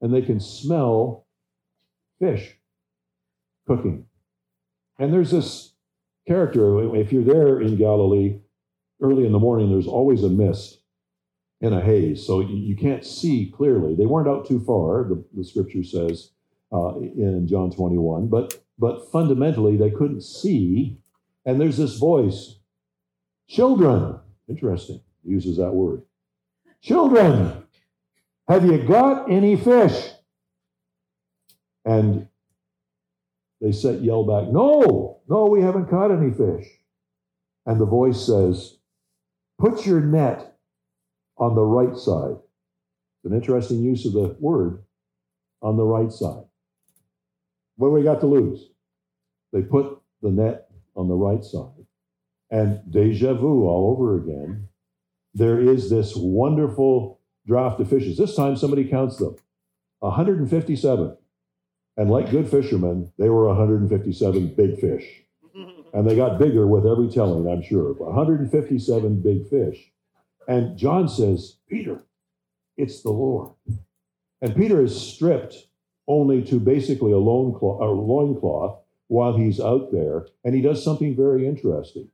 [0.00, 1.26] and they can smell
[2.18, 2.56] fish
[3.66, 4.06] cooking.
[4.98, 5.72] And there's this
[6.26, 8.40] character, if you're there in Galilee
[9.00, 10.80] early in the morning, there's always a mist
[11.60, 13.94] and a haze, so you can't see clearly.
[13.94, 16.30] They weren't out too far, the, the scripture says
[16.72, 20.98] uh, in John 21, but, but fundamentally they couldn't see.
[21.46, 22.56] And there's this voice,
[23.48, 26.02] children, interesting, uses that word.
[26.82, 27.64] Children,
[28.48, 30.10] have you got any fish?
[31.84, 32.28] And
[33.60, 36.66] they set yell back, No, no, we haven't caught any fish.
[37.64, 38.78] And the voice says,
[39.58, 40.56] Put your net
[41.38, 42.36] on the right side.
[42.36, 44.84] It's an interesting use of the word
[45.62, 46.44] on the right side.
[47.76, 48.70] What do we got to lose?
[49.52, 51.86] They put the net on the right side.
[52.50, 54.68] And deja vu all over again.
[55.34, 58.16] There is this wonderful draft of fishes.
[58.16, 59.36] This time somebody counts them
[60.00, 61.16] 157.
[61.96, 65.04] And like good fishermen, they were 157 big fish.
[65.94, 67.94] And they got bigger with every telling, I'm sure.
[67.94, 69.90] 157 big fish.
[70.46, 72.02] And John says, Peter,
[72.76, 73.52] it's the Lord.
[74.42, 75.68] And Peter is stripped
[76.06, 78.78] only to basically a, loincloth, a loincloth
[79.08, 80.26] while he's out there.
[80.44, 82.10] And he does something very interesting.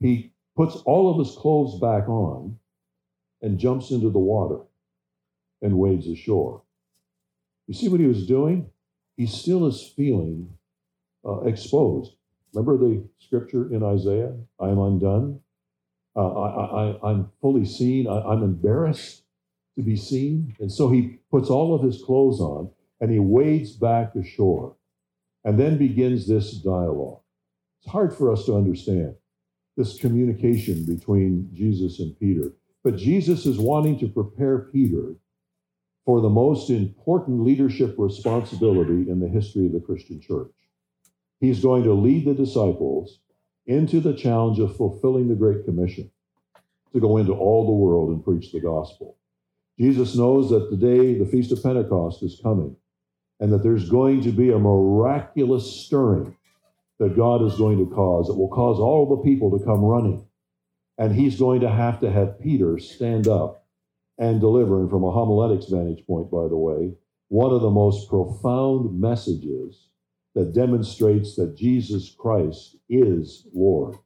[0.00, 2.58] He puts all of his clothes back on
[3.42, 4.60] and jumps into the water
[5.62, 6.62] and wades ashore.
[7.66, 8.70] You see what he was doing?
[9.16, 10.48] He still is feeling
[11.26, 12.16] uh, exposed.
[12.52, 14.34] Remember the scripture in Isaiah?
[14.60, 15.40] I am undone.
[16.16, 18.06] Uh, I, I'm fully seen.
[18.06, 19.24] I, I'm embarrassed
[19.76, 20.54] to be seen.
[20.60, 24.76] And so he puts all of his clothes on and he wades back ashore
[25.44, 27.20] and then begins this dialogue.
[27.80, 29.14] It's hard for us to understand
[29.76, 32.52] this communication between Jesus and Peter.
[32.84, 35.16] But Jesus is wanting to prepare Peter
[36.04, 40.52] for the most important leadership responsibility in the history of the Christian church.
[41.40, 43.20] He's going to lead the disciples
[43.66, 46.10] into the challenge of fulfilling the Great Commission
[46.92, 49.16] to go into all the world and preach the gospel.
[49.78, 52.76] Jesus knows that the day, the Feast of Pentecost, is coming,
[53.40, 56.36] and that there's going to be a miraculous stirring
[57.00, 58.28] that God is going to cause.
[58.28, 60.26] that will cause all the people to come running.
[60.96, 63.63] And he's going to have to have Peter stand up
[64.18, 64.80] and deliver.
[64.80, 66.92] And from a homiletics vantage point, by the way,
[67.28, 69.88] one of the most profound messages
[70.34, 73.96] that demonstrates that Jesus Christ is Lord,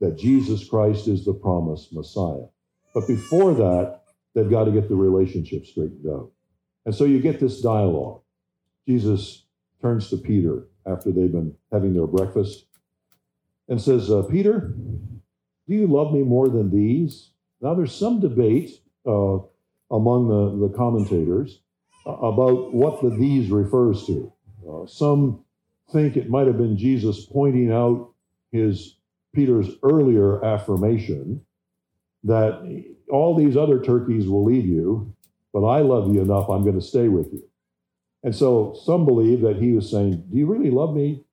[0.00, 2.46] that Jesus Christ is the promised Messiah.
[2.94, 4.02] But before that,
[4.34, 6.30] they've got to get the relationship straightened out.
[6.84, 8.22] And so you get this dialogue.
[8.86, 9.44] Jesus
[9.80, 12.66] turns to Peter after they've been having their breakfast
[13.68, 14.74] and says, uh, Peter,
[15.68, 17.30] do you love me more than these?
[17.60, 19.38] Now, there's some debate uh,
[19.90, 21.60] among the, the commentators
[22.06, 24.32] uh, about what the these refers to.
[24.68, 25.44] Uh, some
[25.92, 28.10] think it might have been Jesus pointing out
[28.50, 28.96] his
[29.34, 31.42] Peter's earlier affirmation
[32.24, 35.14] that all these other turkeys will leave you,
[35.52, 37.42] but I love you enough, I'm going to stay with you.
[38.22, 41.24] And so some believe that he was saying, Do you really love me?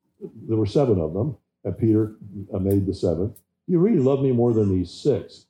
[0.48, 2.16] There were seven of them, and Peter
[2.52, 3.36] made the seventh.
[3.36, 5.46] Do you really love me more than these six?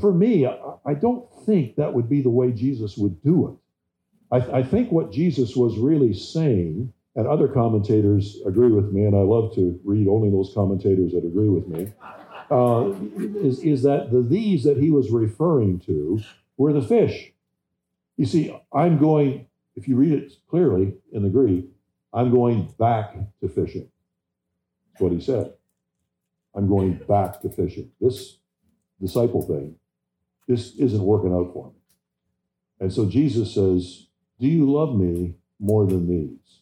[0.00, 4.34] For me, I, don't think that would be the way Jesus would do it.
[4.34, 9.14] I, I, think what Jesus was really saying, and other commentators agree with me, and
[9.14, 11.92] I love to read only those commentators that agree with me,
[12.50, 12.92] uh,
[13.40, 16.20] is, is that the these that he was referring to
[16.56, 17.32] were the fish.
[18.16, 21.66] You see, I'm going, if you read it clearly in the Greek,
[22.12, 23.88] I'm going back to fishing.
[24.92, 25.52] That's what he said.
[26.54, 27.90] I'm going back to fishing.
[28.00, 28.38] This
[29.00, 29.76] disciple thing,
[30.46, 31.74] this isn't working out for me.
[32.80, 34.06] And so Jesus says,
[34.40, 36.60] Do you love me more than these?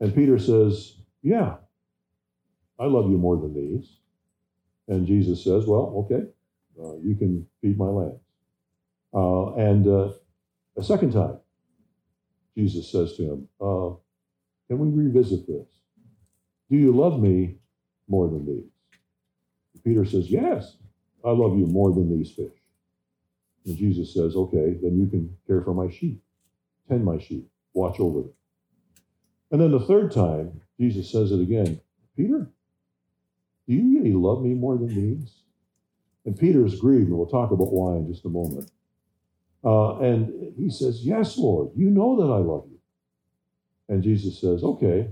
[0.00, 1.56] And Peter says, Yeah,
[2.78, 3.98] I love you more than these.
[4.88, 6.26] And Jesus says, Well, okay,
[6.82, 8.20] uh, you can feed my lambs.
[9.14, 10.12] Uh, and uh,
[10.76, 11.38] a second time,
[12.56, 13.94] Jesus says to him, uh,
[14.68, 15.68] Can we revisit this?
[16.70, 17.56] Do you love me
[18.08, 19.82] more than these?
[19.84, 20.76] Peter says, Yes,
[21.24, 22.55] I love you more than these fish.
[23.66, 26.22] And Jesus says, Okay, then you can care for my sheep,
[26.88, 28.32] tend my sheep, watch over them.
[29.50, 31.80] And then the third time, Jesus says it again
[32.16, 32.50] Peter,
[33.66, 35.42] do you really love me more than these?
[36.24, 38.70] And Peter is grieved, and we'll talk about why in just a moment.
[39.64, 42.78] Uh, and he says, Yes, Lord, you know that I love you.
[43.88, 45.08] And Jesus says, Okay,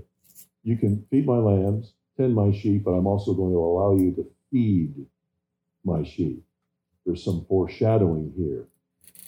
[0.63, 4.13] you can feed my lambs, tend my sheep, but I'm also going to allow you
[4.15, 5.05] to feed
[5.83, 6.44] my sheep.
[7.05, 8.67] There's some foreshadowing here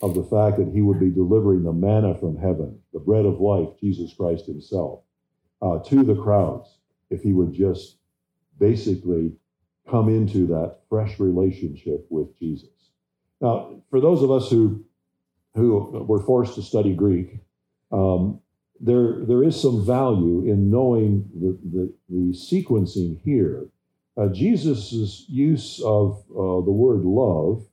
[0.02, 3.40] of the fact that he would be delivering the manna from heaven, the bread of
[3.40, 5.02] life, Jesus Christ himself,
[5.62, 6.78] uh, to the crowds
[7.10, 7.98] if he would just
[8.60, 9.34] basically
[9.90, 12.70] come into that fresh relationship with Jesus.
[13.42, 14.84] Now, for those of us who
[15.56, 17.40] who were forced to study Greek,
[17.92, 18.40] um,
[18.80, 23.68] there there is some value in knowing the the, the sequencing here.
[24.18, 27.68] Uh, Jesus' use of uh, the word love,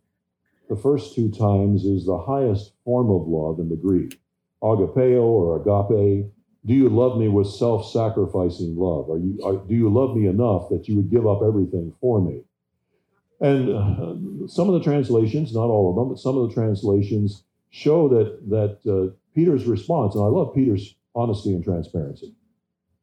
[0.68, 4.20] the first two times, is the highest form of love in the Greek,
[4.62, 6.30] agapeo or agape.
[6.66, 9.10] Do you love me with self-sacrificing love?
[9.10, 12.20] Are you are, do you love me enough that you would give up everything for
[12.20, 12.42] me?
[13.40, 17.42] And uh, some of the translations, not all of them, but some of the translations
[17.70, 22.34] show that that uh, Peter's response, and I love Peter's honesty and transparency.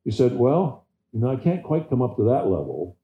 [0.03, 2.97] He said, "Well, you know, I can't quite come up to that level,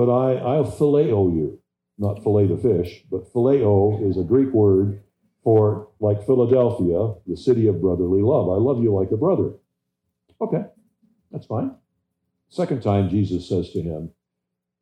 [0.00, 1.60] but I I'll phileo you,
[1.98, 5.02] not fillet the fish, but phileo is a Greek word
[5.44, 8.48] for like Philadelphia, the city of brotherly love.
[8.48, 9.50] I love you like a brother.
[10.40, 10.62] Okay,
[11.30, 11.74] that's fine.
[12.48, 14.12] Second time, Jesus says to him,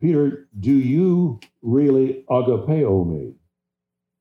[0.01, 3.35] Peter, do you really agapeo me?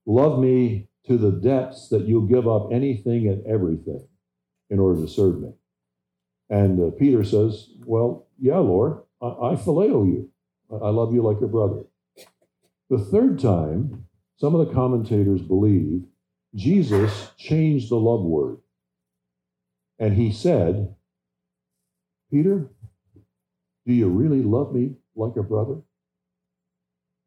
[0.08, 4.08] Love me to the depths that you'll give up anything and everything
[4.72, 5.52] in order to serve me.
[6.50, 10.32] And uh, Peter says, Well, yeah, Lord, I, I phileo you.
[10.72, 11.84] I love you like a brother.
[12.90, 14.06] The third time,
[14.38, 16.04] some of the commentators believe
[16.56, 18.58] Jesus changed the love word.
[20.00, 20.96] And he said,
[22.32, 22.70] Peter,
[23.86, 25.78] do you really love me like a brother?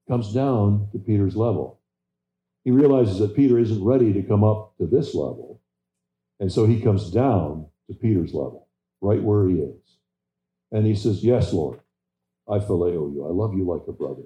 [0.08, 1.80] Comes down to Peter's level
[2.64, 5.60] he realizes that Peter isn't ready to come up to this level.
[6.38, 8.68] And so he comes down to Peter's level,
[9.00, 9.98] right where he is.
[10.70, 11.80] And he says, Yes, Lord,
[12.50, 13.26] I phileo you.
[13.26, 14.22] I love you like a brother.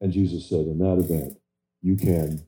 [0.00, 1.38] And Jesus said, In that event,
[1.82, 2.42] you can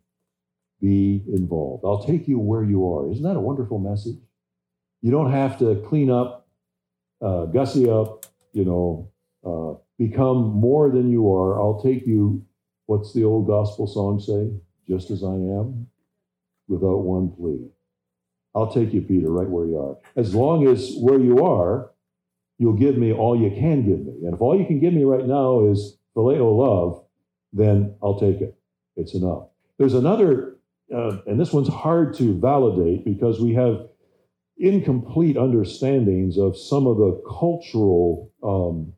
[0.81, 1.85] be involved.
[1.85, 3.11] I'll take you where you are.
[3.11, 4.19] Isn't that a wonderful message?
[5.01, 6.49] You don't have to clean up,
[7.23, 9.11] uh, gussy up, you know,
[9.45, 11.61] uh, become more than you are.
[11.61, 12.45] I'll take you,
[12.87, 14.51] what's the old gospel song say?
[14.89, 15.87] just as I am,
[16.67, 17.69] without one plea.
[18.55, 19.99] I'll take you, Peter, right where you are.
[20.17, 21.91] As long as where you are,
[22.59, 24.13] you'll give me all you can give me.
[24.25, 27.05] And if all you can give me right now is phileo love,
[27.53, 28.57] then I'll take it.
[28.97, 29.45] It's enough.
[29.79, 30.57] There's another,
[30.95, 33.87] uh, and this one's hard to validate because we have
[34.59, 38.93] incomplete understandings of some of the cultural um,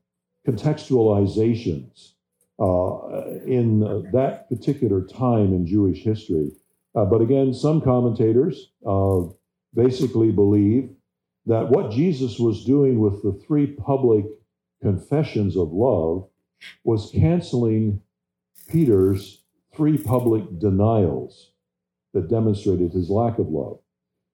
[0.49, 2.13] contextualizations
[2.59, 6.51] uh, in uh, that particular time in Jewish history.
[6.95, 9.21] Uh, but again, some commentators uh,
[9.75, 10.91] basically believe
[11.47, 14.25] that what Jesus was doing with the three public
[14.83, 16.29] confessions of love
[16.85, 18.01] was canceling
[18.69, 19.43] Peter's
[19.75, 21.53] three public denials
[22.13, 23.79] that demonstrated his lack of love.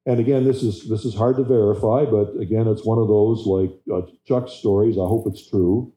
[0.07, 3.45] And again, this is this is hard to verify, but again, it's one of those
[3.45, 4.97] like uh, Chuck's stories.
[4.97, 5.93] I hope it's true.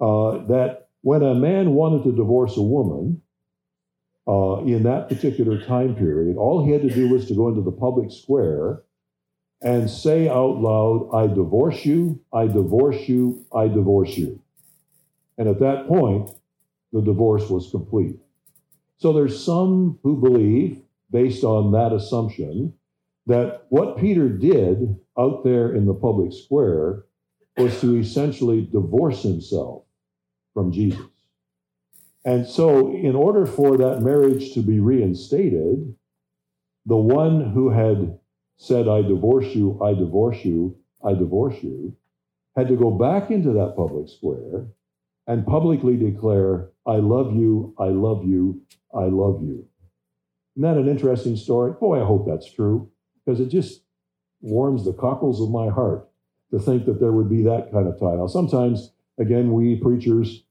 [0.00, 3.22] Uh, that when a man wanted to divorce a woman
[4.28, 7.62] uh, in that particular time period, all he had to do was to go into
[7.62, 8.82] the public square
[9.62, 14.40] and say out loud, I divorce you, I divorce you, I divorce you.
[15.36, 16.30] And at that point,
[16.92, 18.18] the divorce was complete.
[18.98, 20.80] So there's some who believe,
[21.10, 22.74] based on that assumption,
[23.26, 27.04] that what Peter did out there in the public square
[27.56, 29.84] was to essentially divorce himself
[30.54, 31.00] from Jesus.
[32.24, 35.94] And so, in order for that marriage to be reinstated,
[36.84, 38.19] the one who had
[38.60, 41.96] said, I divorce you, I divorce you, I divorce you,
[42.54, 44.66] had to go back into that public square
[45.26, 48.60] and publicly declare, I love you, I love you,
[48.94, 49.66] I love you.
[50.56, 51.72] Isn't that an interesting story?
[51.72, 52.90] Boy, I hope that's true
[53.24, 53.82] because it just
[54.42, 56.10] warms the cockles of my heart
[56.50, 58.16] to think that there would be that kind of tie.
[58.16, 60.42] Now, sometimes, again, we preachers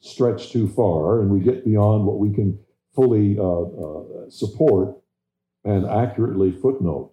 [0.00, 2.58] stretch too far and we get beyond what we can
[2.94, 4.96] fully uh, uh, support
[5.64, 7.12] and accurately footnote.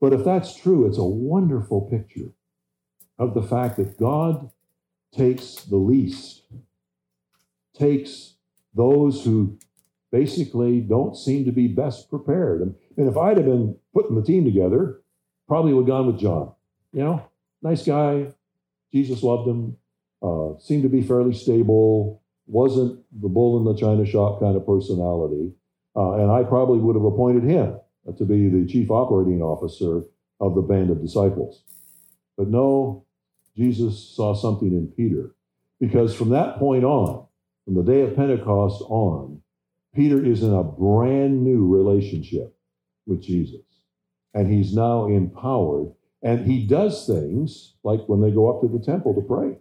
[0.00, 2.32] But if that's true, it's a wonderful picture
[3.18, 4.50] of the fact that God
[5.14, 6.42] takes the least,
[7.78, 8.34] takes
[8.74, 9.58] those who
[10.10, 12.62] basically don't seem to be best prepared.
[12.62, 15.00] And, if I'd have been putting the team together,
[15.48, 16.52] probably would have gone with John.
[16.92, 17.28] You know,
[17.62, 18.26] nice guy.
[18.92, 19.78] Jesus loved him.
[20.22, 22.22] Uh, seemed to be fairly stable.
[22.46, 25.54] Wasn't the bull in the china shop kind of personality.
[25.96, 30.02] Uh, and I probably would have appointed him Uh, to be the chief operating officer
[30.40, 31.62] of the band of disciples.
[32.38, 33.04] But no,
[33.56, 35.34] Jesus saw something in Peter.
[35.78, 37.26] Because from that point on,
[37.64, 39.42] from the day of Pentecost on,
[39.94, 42.56] Peter is in a brand new relationship
[43.06, 43.60] with Jesus.
[44.32, 45.92] And he's now empowered.
[46.22, 49.58] And he does things like when they go up to the temple to pray.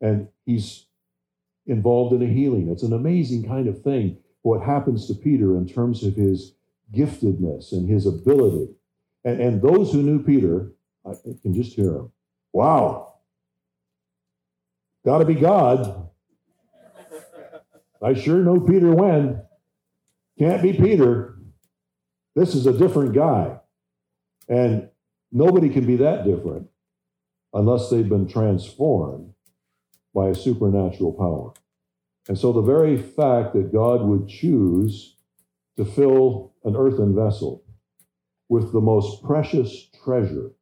[0.00, 0.86] And he's
[1.66, 2.68] involved in a healing.
[2.68, 6.54] It's an amazing kind of thing, what happens to Peter in terms of his
[6.92, 8.74] giftedness and his ability.
[9.24, 10.72] And, and those who knew Peter,
[11.06, 12.12] I can just hear him.
[12.52, 13.14] Wow.
[15.04, 16.08] Got to be God.
[18.02, 19.42] I sure know Peter when.
[20.38, 21.38] Can't be Peter.
[22.34, 23.58] This is a different guy.
[24.48, 24.88] And
[25.30, 26.68] nobody can be that different
[27.54, 29.34] unless they've been transformed
[30.14, 31.52] by a supernatural power.
[32.28, 35.16] And so the very fact that God would choose
[35.76, 37.64] to fill an earthen vessel
[38.48, 40.52] with the most precious treasure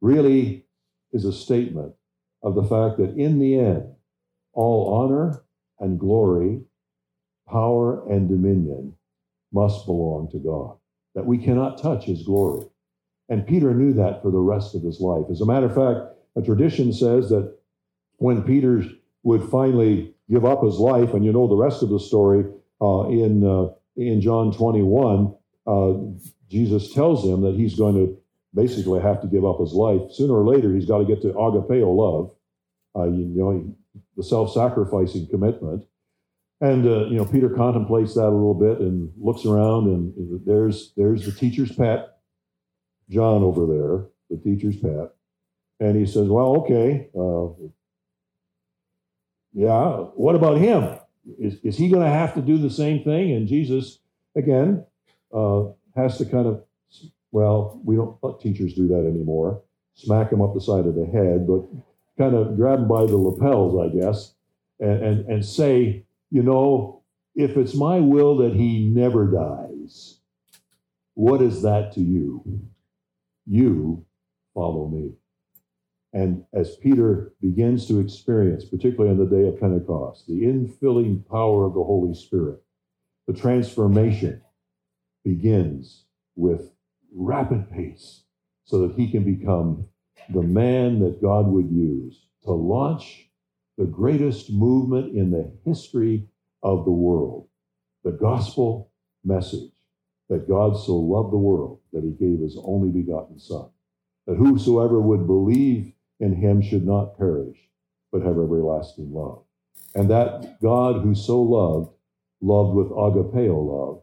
[0.00, 0.64] really
[1.12, 1.92] is a statement
[2.42, 3.94] of the fact that in the end,
[4.52, 5.42] all honor
[5.80, 6.60] and glory,
[7.48, 8.94] power and dominion
[9.52, 10.76] must belong to God,
[11.14, 12.66] that we cannot touch his glory.
[13.28, 15.26] And Peter knew that for the rest of his life.
[15.30, 17.56] As a matter of fact, a tradition says that
[18.18, 18.84] when Peter
[19.22, 22.44] would finally give up his life, and you know the rest of the story
[22.80, 25.34] uh, in, uh, in John 21,
[25.66, 25.92] uh,
[26.48, 28.16] Jesus tells him that he's going to
[28.54, 30.00] basically have to give up his life.
[30.12, 32.30] Sooner or later, he's got to get to agapeo love,
[32.96, 33.74] uh, you know,
[34.16, 35.84] the self-sacrificing commitment.
[36.60, 40.92] And uh, you know, Peter contemplates that a little bit and looks around, and there's
[40.96, 42.16] there's the teacher's pet,
[43.10, 45.12] John over there, the teacher's pet,
[45.80, 47.48] and he says, "Well, okay, uh,
[49.52, 49.96] yeah.
[50.14, 50.98] What about him?
[51.38, 53.98] Is is he going to have to do the same thing?" And Jesus,
[54.36, 54.84] again,
[55.32, 55.64] uh,
[55.94, 56.62] has to kind of
[57.36, 59.62] well, we don't let teachers do that anymore.
[59.94, 61.66] Smack him up the side of the head, but
[62.16, 64.34] kind of grab him by the lapels, I guess,
[64.80, 67.02] and, and, and say, you know,
[67.34, 70.18] if it's my will that he never dies,
[71.12, 72.42] what is that to you?
[73.46, 74.06] You
[74.54, 75.12] follow me.
[76.12, 81.64] And as Peter begins to experience, particularly on the day of Pentecost, the infilling power
[81.64, 82.62] of the Holy Spirit,
[83.26, 84.40] the transformation
[85.24, 86.04] begins
[86.36, 86.70] with
[87.14, 88.22] rapid pace
[88.64, 89.86] so that he can become
[90.30, 93.28] the man that God would use to launch
[93.76, 96.28] the greatest movement in the history
[96.62, 97.48] of the world
[98.06, 98.92] the gospel
[99.24, 99.72] message
[100.28, 103.68] that God so loved the world that he gave his only begotten Son,
[104.28, 107.58] that whosoever would believe in him should not perish,
[108.12, 109.42] but have everlasting love.
[109.94, 111.90] And that God who so loved,
[112.40, 114.02] loved with agapeo love,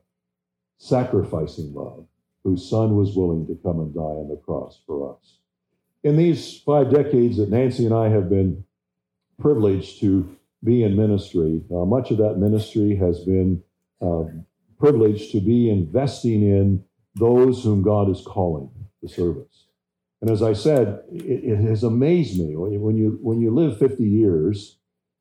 [0.78, 2.05] sacrificing love,
[2.43, 5.38] whose son was willing to come and die on the cross for us.
[6.03, 8.66] In these five decades that Nancy and I have been
[9.39, 13.64] privileged to be in ministry, uh, much of that ministry has been
[14.01, 14.24] uh,
[14.78, 16.84] privileged to be investing in
[17.16, 18.70] those whom God is calling
[19.01, 19.62] to service.
[20.24, 24.02] And as I said, it, it has amazed me when you when you live 50
[24.06, 24.78] years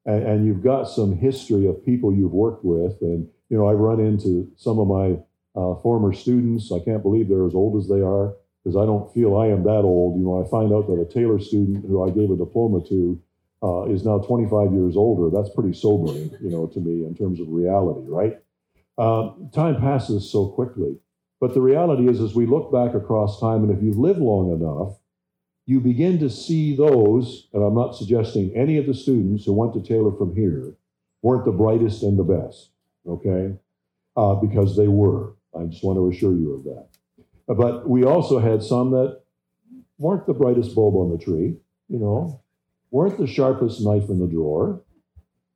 [0.07, 3.73] and, and you've got some history of people you've worked with, and you know I
[3.73, 5.19] run into some of my
[5.61, 6.71] uh, former students.
[6.71, 9.65] I can't believe they're as old as they are because I don't feel I am
[9.65, 10.21] that old.
[10.21, 13.21] You know, I find out that a Taylor student who I gave a diploma to
[13.61, 15.37] uh, is now 25 years older.
[15.37, 18.39] That's pretty sobering, you know, to me in terms of reality, right?
[18.97, 21.01] Uh, time passes so quickly.
[21.43, 24.53] But the reality is, as we look back across time, and if you live long
[24.53, 24.97] enough,
[25.67, 29.75] you begin to see those, and I'm not suggesting any of the students who went
[29.75, 30.77] to Taylor from here
[31.21, 32.71] weren't the brightest and the best,
[33.09, 33.57] okay?
[34.17, 35.33] Uh, because they were.
[35.53, 36.87] I just want to assure you of that.
[37.49, 39.23] But we also had some that
[39.99, 41.57] weren't the brightest bulb on the tree,
[41.89, 42.41] you know,
[42.93, 44.81] weren't the sharpest knife in the drawer.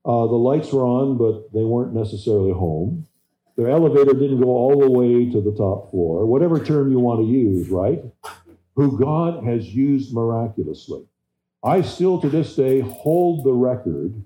[0.04, 3.06] Uh, the lights were on, but they weren't necessarily home.
[3.56, 7.20] Their elevator didn't go all the way to the top floor, whatever term you want
[7.20, 8.02] to use, right?
[8.74, 11.06] Who God has used miraculously.
[11.64, 14.22] I still to this day hold the record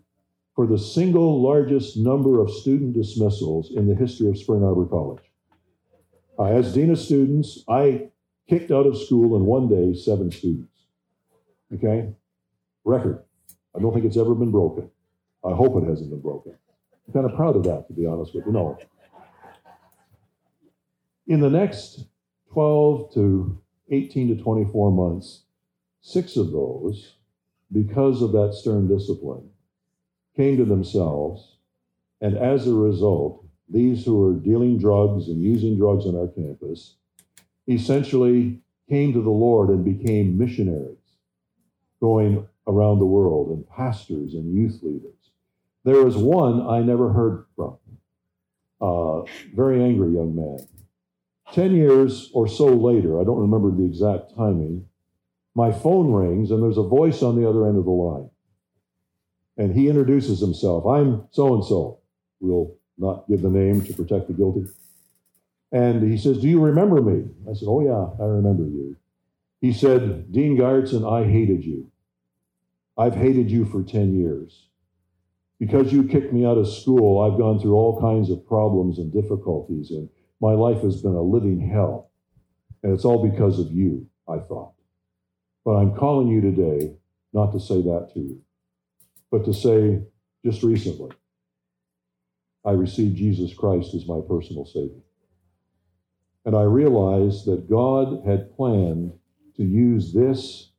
[0.56, 5.22] for the single largest number of student dismissals in the history of Spring Arbor College.
[6.38, 8.08] Uh, as Dean of Students, I
[8.48, 10.74] kicked out of school in one day seven students.
[11.72, 12.08] Okay?
[12.84, 13.22] Record.
[13.76, 14.90] I don't think it's ever been broken.
[15.44, 16.56] I hope it hasn't been broken.
[17.06, 18.52] I'm kind of proud of that, to be honest with you.
[18.52, 18.76] No.
[21.30, 22.06] In the next
[22.52, 25.44] 12 to 18 to 24 months,
[26.00, 27.14] six of those,
[27.70, 29.48] because of that stern discipline,
[30.36, 31.58] came to themselves,
[32.20, 36.96] and as a result, these who were dealing drugs and using drugs on our campus
[37.68, 38.58] essentially
[38.88, 40.98] came to the Lord and became missionaries,
[42.00, 45.30] going around the world, and pastors and youth leaders.
[45.84, 47.76] There was one I never heard from,
[48.80, 49.22] uh,
[49.54, 50.66] very angry young man.
[51.52, 54.86] Ten years or so later, I don't remember the exact timing,
[55.54, 58.30] my phone rings and there's a voice on the other end of the line.
[59.56, 60.86] And he introduces himself.
[60.86, 61.98] I'm so and so.
[62.40, 64.66] We'll not give the name to protect the guilty.
[65.72, 67.28] And he says, Do you remember me?
[67.48, 68.96] I said, Oh, yeah, I remember you.
[69.60, 71.90] He said, Dean Garretson, I hated you.
[72.96, 74.68] I've hated you for 10 years.
[75.58, 79.12] Because you kicked me out of school, I've gone through all kinds of problems and
[79.12, 80.08] difficulties, and
[80.40, 82.10] my life has been a living hell.
[82.82, 84.72] And it's all because of you, I thought.
[85.64, 86.94] But I'm calling you today
[87.32, 88.42] not to say that to you,
[89.30, 90.02] but to say
[90.44, 91.10] just recently,
[92.64, 95.02] I received Jesus Christ as my personal Savior.
[96.44, 99.12] And I realized that God had planned
[99.56, 100.70] to use this,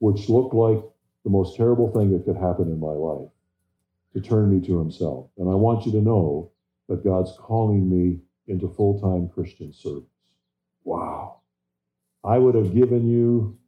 [0.00, 0.82] which looked like
[1.24, 3.30] the most terrible thing that could happen in my life,
[4.14, 5.28] to turn me to Himself.
[5.38, 6.50] And I want you to know
[6.88, 10.04] that God's calling me into full time Christian service.
[10.84, 11.40] Wow.
[12.24, 13.58] I would have given you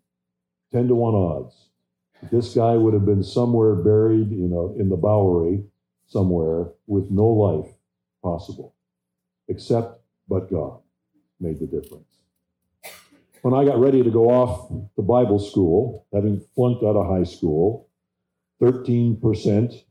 [0.72, 1.68] 10 to 1 odds.
[2.30, 5.64] This guy would have been somewhere buried, you know, in the Bowery
[6.08, 7.70] somewhere with no life
[8.22, 8.74] possible,
[9.48, 10.80] except but God
[11.40, 12.04] made the difference.
[13.42, 17.24] When I got ready to go off to Bible school, having flunked out of high
[17.24, 17.88] school,
[18.60, 19.84] 13%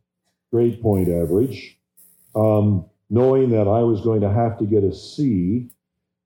[0.51, 1.79] grade point average,
[2.35, 5.69] um, knowing that I was going to have to get a C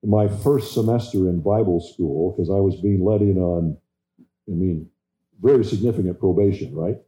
[0.02, 3.76] in my first semester in Bible school because I was being let in on
[4.48, 4.88] I mean,
[5.40, 6.98] very significant probation, right?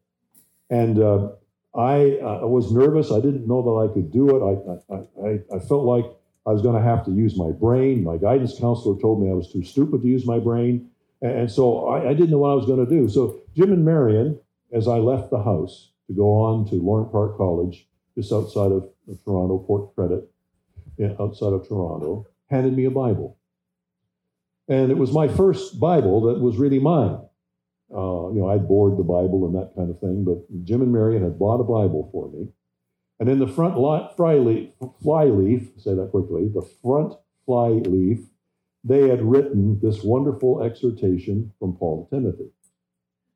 [0.71, 1.31] And uh,
[1.75, 3.11] I, uh, was nervous.
[3.11, 4.83] I didn't know that I could do it.
[4.91, 6.05] I, I, I, felt like
[6.47, 8.03] I was going to have to use my brain.
[8.03, 10.91] My guidance counselor told me I was too stupid to use my brain.
[11.21, 13.09] And, so I, I, didn't know what I was going to do.
[13.09, 14.39] So Jim and Marion,
[14.73, 18.89] as I left the house to go on to Lorne Park College, just outside of,
[19.25, 20.31] Toronto, Port Credit,
[21.21, 23.37] outside of Toronto, handed me a Bible.
[24.69, 27.19] And it was my first Bible that was really mine.
[27.95, 30.93] Uh, you know, I'd board the Bible and that kind of thing, but Jim and
[30.93, 32.49] Marion had bought a Bible for me.
[33.21, 34.71] And in the front fly, leaf,
[35.03, 37.15] fly leaf, say that quickly, the front
[37.47, 38.21] fly leaf,
[38.83, 42.51] they had written this wonderful exhortation from Paul to Timothy.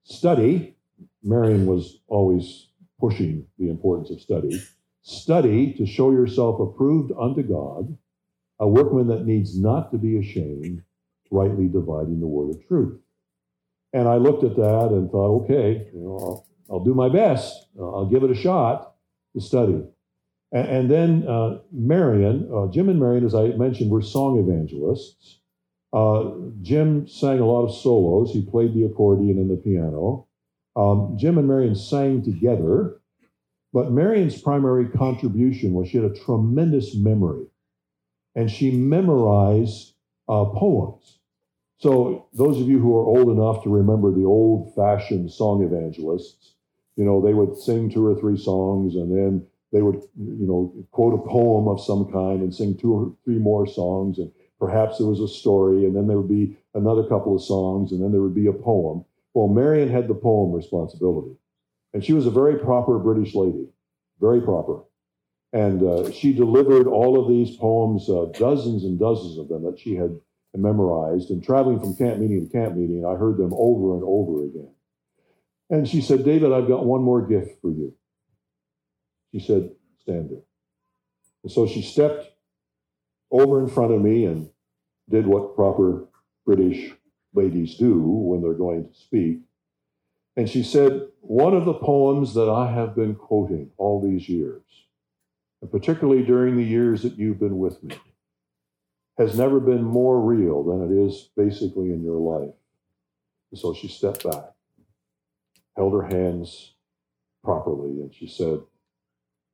[0.02, 0.76] Study,
[1.22, 4.60] Marion was always pushing the importance of study.
[5.08, 7.96] Study to show yourself approved unto God,
[8.60, 10.82] a workman that needs not to be ashamed,
[11.30, 13.00] rightly dividing the word of truth.
[13.94, 17.68] And I looked at that and thought, okay, you know, I'll, I'll do my best.
[17.80, 18.96] I'll give it a shot
[19.34, 19.82] to study.
[20.52, 25.40] And, and then uh, Marion, uh, Jim and Marion, as I mentioned, were song evangelists.
[25.90, 28.30] Uh, Jim sang a lot of solos.
[28.30, 30.26] He played the accordion and the piano.
[30.76, 33.00] Um, Jim and Marion sang together,
[33.72, 37.46] but Marion's primary contribution was she had a tremendous memory,
[38.34, 39.94] and she memorized
[40.28, 41.18] uh, poems.
[41.78, 46.54] So, those of you who are old enough to remember the old fashioned song evangelists,
[46.96, 50.74] you know, they would sing two or three songs and then they would, you know,
[50.90, 54.18] quote a poem of some kind and sing two or three more songs.
[54.18, 57.92] And perhaps there was a story and then there would be another couple of songs
[57.92, 59.04] and then there would be a poem.
[59.34, 61.36] Well, Marion had the poem responsibility.
[61.94, 63.68] And she was a very proper British lady,
[64.20, 64.82] very proper.
[65.52, 69.78] And uh, she delivered all of these poems, uh, dozens and dozens of them that
[69.78, 70.18] she had
[70.54, 71.30] memorized.
[71.30, 74.70] And traveling from camp meeting to camp meeting, I heard them over and over again.
[75.70, 77.94] And she said, David, I've got one more gift for you.
[79.32, 79.70] She said,
[80.00, 80.42] Stand there.
[81.42, 82.30] And so she stepped
[83.30, 84.48] over in front of me and
[85.08, 86.06] did what proper
[86.46, 86.92] British
[87.34, 89.40] ladies do when they're going to speak.
[90.38, 94.62] And she said, One of the poems that I have been quoting all these years,
[95.60, 97.96] and particularly during the years that you've been with me,
[99.18, 102.54] has never been more real than it is basically in your life.
[103.50, 104.52] And so she stepped back,
[105.76, 106.74] held her hands
[107.42, 108.60] properly, and she said,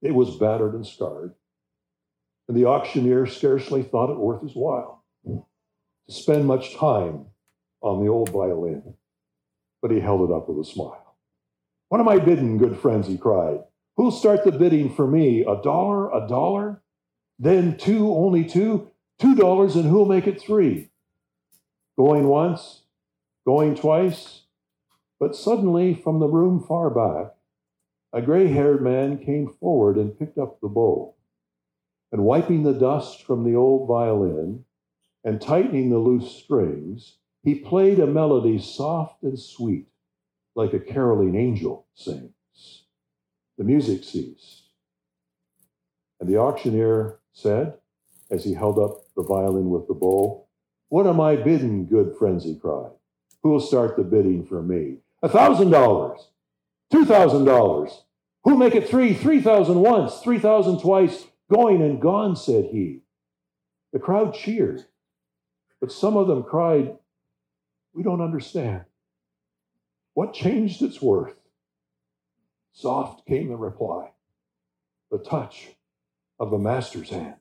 [0.03, 1.32] It was battered and scarred.
[2.47, 7.24] And the auctioneer scarcely thought it worth his while to spend much time
[7.80, 8.97] on the old violin,
[9.85, 11.14] but he held it up with a smile.
[11.91, 13.07] What am I bidding, good friends?
[13.07, 13.59] he cried.
[13.99, 15.43] Who'll start the bidding for me?
[15.43, 16.82] A dollar, a dollar?
[17.39, 18.91] Then two, only two?
[19.18, 20.89] Two dollars, and who'll make it three?
[21.99, 22.85] Going once,
[23.45, 24.45] going twice.
[25.20, 27.35] But suddenly, from the room far back,
[28.11, 31.14] a gray haired man came forward and picked up the bow.
[32.11, 34.64] And wiping the dust from the old violin
[35.22, 39.86] and tightening the loose strings, he played a melody soft and sweet,
[40.55, 42.84] like a caroling angel sings.
[43.59, 44.62] The music ceased.
[46.20, 47.74] And the auctioneer said,
[48.30, 50.47] as he held up the violin with the bow,
[50.88, 52.45] What am I bidding, good friends?
[52.45, 52.92] he cried.
[53.42, 54.99] Who'll start the bidding for me?
[55.22, 56.28] A thousand dollars,
[56.90, 58.03] two thousand dollars.
[58.45, 59.12] Who'll make it three?
[59.14, 61.26] Three thousand once, three thousand twice.
[61.53, 63.01] Going and gone, said he.
[63.92, 64.84] The crowd cheered,
[65.80, 66.97] but some of them cried,
[67.95, 68.82] we don't understand.
[70.14, 71.36] What changed its worth?
[72.72, 74.11] Soft came the reply
[75.11, 75.68] the touch
[76.40, 77.36] of the master's hand.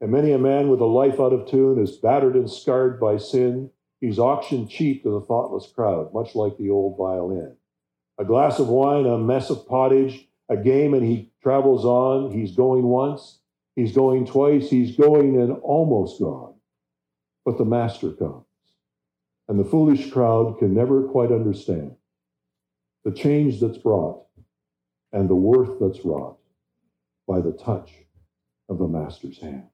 [0.00, 3.18] And many a man with a life out of tune is battered and scarred by
[3.18, 3.70] sin.
[4.00, 7.56] He's auctioned cheap to the thoughtless crowd, much like the old violin.
[8.16, 12.30] A glass of wine, a mess of pottage, a game, and he travels on.
[12.30, 13.40] He's going once,
[13.76, 16.54] he's going twice, he's going and almost gone.
[17.44, 18.44] But the master comes
[19.50, 21.96] and the foolish crowd can never quite understand
[23.04, 24.24] the change that's brought
[25.12, 26.38] and the worth that's wrought
[27.26, 27.90] by the touch
[28.68, 29.64] of the Master's hand.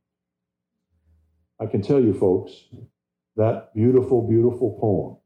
[1.60, 2.52] I can tell you, folks,
[3.36, 5.18] that beautiful, beautiful poem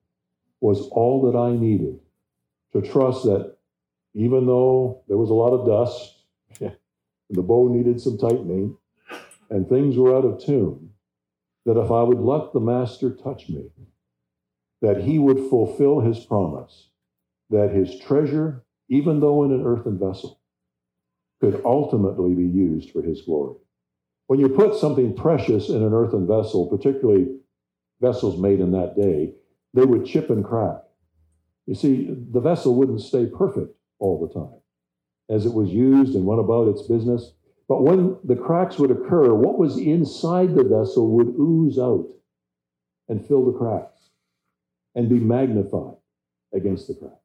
[0.61, 2.01] was all that I needed
[2.73, 3.57] to trust that
[4.15, 6.25] even though there was a lot of dust,
[6.61, 6.77] and
[7.31, 8.77] the bow needed some tightening,
[9.49, 10.91] and things were out of tune,
[11.67, 13.71] that if I would let the Master touch me,
[14.83, 16.89] that he would fulfill his promise,
[17.51, 20.41] that his treasure, even though in an earthen vessel,
[21.41, 23.57] could ultimately be used for his glory.
[24.27, 27.39] When you put something precious in an earthen vessel, particularly
[28.01, 29.35] vessels made in that day,
[29.75, 30.83] they would chip and crack.
[31.67, 34.61] You see, the vessel wouldn't stay perfect all the time
[35.29, 37.33] as it was used and went about its business.
[37.69, 42.09] But when the cracks would occur, what was inside the vessel would ooze out
[43.09, 44.00] and fill the cracks
[44.95, 45.97] and be magnified
[46.53, 47.19] against the crowd.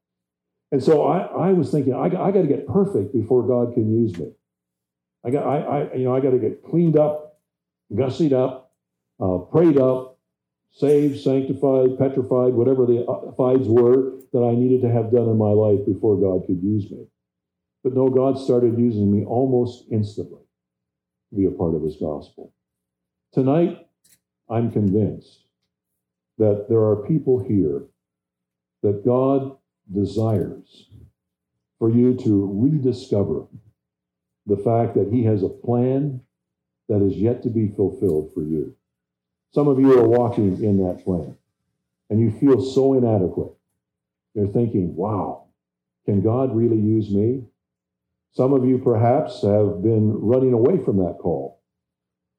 [0.72, 3.92] And so I, I was thinking, I, I got to get perfect before God can
[3.92, 4.32] use me.
[5.24, 7.40] I got, I, I you know, I got to get cleaned up,
[7.92, 8.72] gussied up,
[9.20, 10.18] uh, prayed up,
[10.72, 15.38] saved, sanctified, petrified, whatever the uh, fides were that I needed to have done in
[15.38, 17.06] my life before God could use me.
[17.82, 20.42] But no, God started using me almost instantly
[21.30, 22.52] to be a part of His gospel.
[23.32, 23.86] Tonight,
[24.50, 25.45] I'm convinced
[26.38, 27.84] that there are people here
[28.82, 29.56] that God
[29.92, 30.88] desires
[31.78, 33.46] for you to rediscover
[34.46, 36.20] the fact that He has a plan
[36.88, 38.74] that is yet to be fulfilled for you.
[39.52, 41.36] Some of you are walking in that plan
[42.10, 43.52] and you feel so inadequate.
[44.34, 45.46] You're thinking, wow,
[46.04, 47.44] can God really use me?
[48.32, 51.62] Some of you perhaps have been running away from that call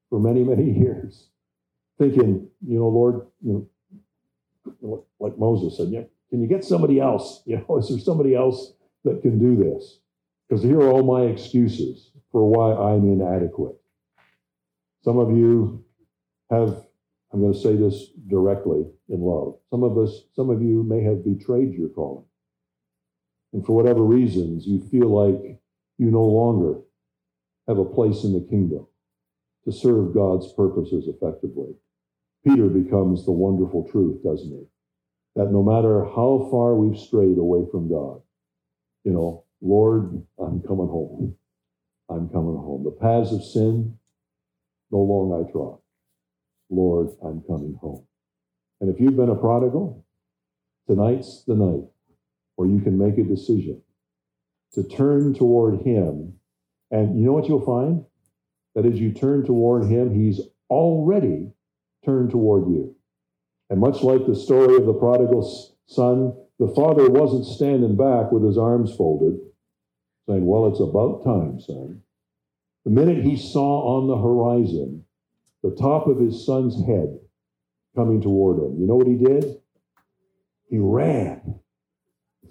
[0.09, 1.27] for many, many years,
[1.97, 3.67] thinking, you know, Lord, you know,
[4.81, 7.43] like Moses said, yeah, can you get somebody else?
[7.47, 8.73] You know, is there somebody else
[9.03, 9.99] that can do this?
[10.47, 13.75] Because here are all my excuses for why I'm inadequate.
[15.01, 15.85] Some of you
[16.49, 16.85] have,
[17.31, 19.55] I'm going to say this directly in love.
[19.69, 22.25] Some of us, some of you may have betrayed your calling.
[23.53, 25.59] And for whatever reasons, you feel like
[25.97, 26.79] you no longer
[27.67, 28.87] have a place in the kingdom
[29.65, 31.75] to serve God's purposes effectively.
[32.49, 34.63] Peter becomes the wonderful truth, doesn't he?
[35.35, 38.21] That no matter how far we've strayed away from God,
[39.03, 41.35] you know, Lord, I'm coming home.
[42.09, 42.83] I'm coming home.
[42.83, 43.97] The paths of sin,
[44.91, 45.79] no long I trod.
[46.69, 48.05] Lord, I'm coming home.
[48.81, 50.05] And if you've been a prodigal,
[50.87, 51.83] tonight's the night
[52.55, 53.81] where you can make a decision
[54.73, 56.33] to turn toward Him.
[56.91, 58.05] And you know what you'll find?
[58.77, 60.39] that as you turn toward him, he's
[60.69, 61.51] already
[62.07, 62.95] turned toward you.
[63.69, 68.45] And much like the story of the prodigal son, the father wasn't standing back with
[68.45, 69.37] his arms folded,
[70.27, 72.01] saying, Well, it's about time, son.
[72.85, 75.03] The minute he saw on the horizon
[75.61, 77.19] the top of his son's head
[77.95, 79.57] coming toward him, you know what he did?
[80.69, 81.59] He ran,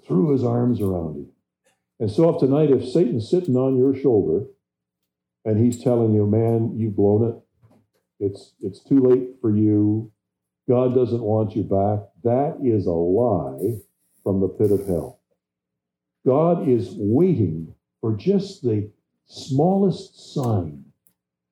[0.05, 1.29] threw his arms around him.
[1.99, 4.45] And so, if tonight, if Satan's sitting on your shoulder
[5.43, 7.46] and he's telling you, man, you've blown it,
[8.19, 10.11] it's, it's too late for you,
[10.67, 13.79] God doesn't want you back, that is a lie
[14.23, 15.21] from the pit of hell.
[16.25, 18.91] God is waiting for just the
[19.27, 20.83] smallest sign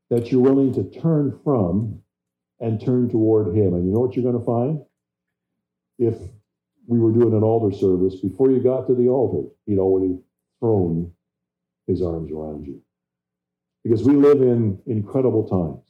[0.09, 2.01] that you're willing to turn from
[2.59, 3.73] and turn toward Him.
[3.73, 4.81] And you know what you're going to find?
[5.97, 6.15] If
[6.87, 10.19] we were doing an altar service, before you got to the altar, he'd already
[10.59, 11.11] thrown
[11.87, 12.81] his arms around you.
[13.83, 15.84] Because we live in incredible times,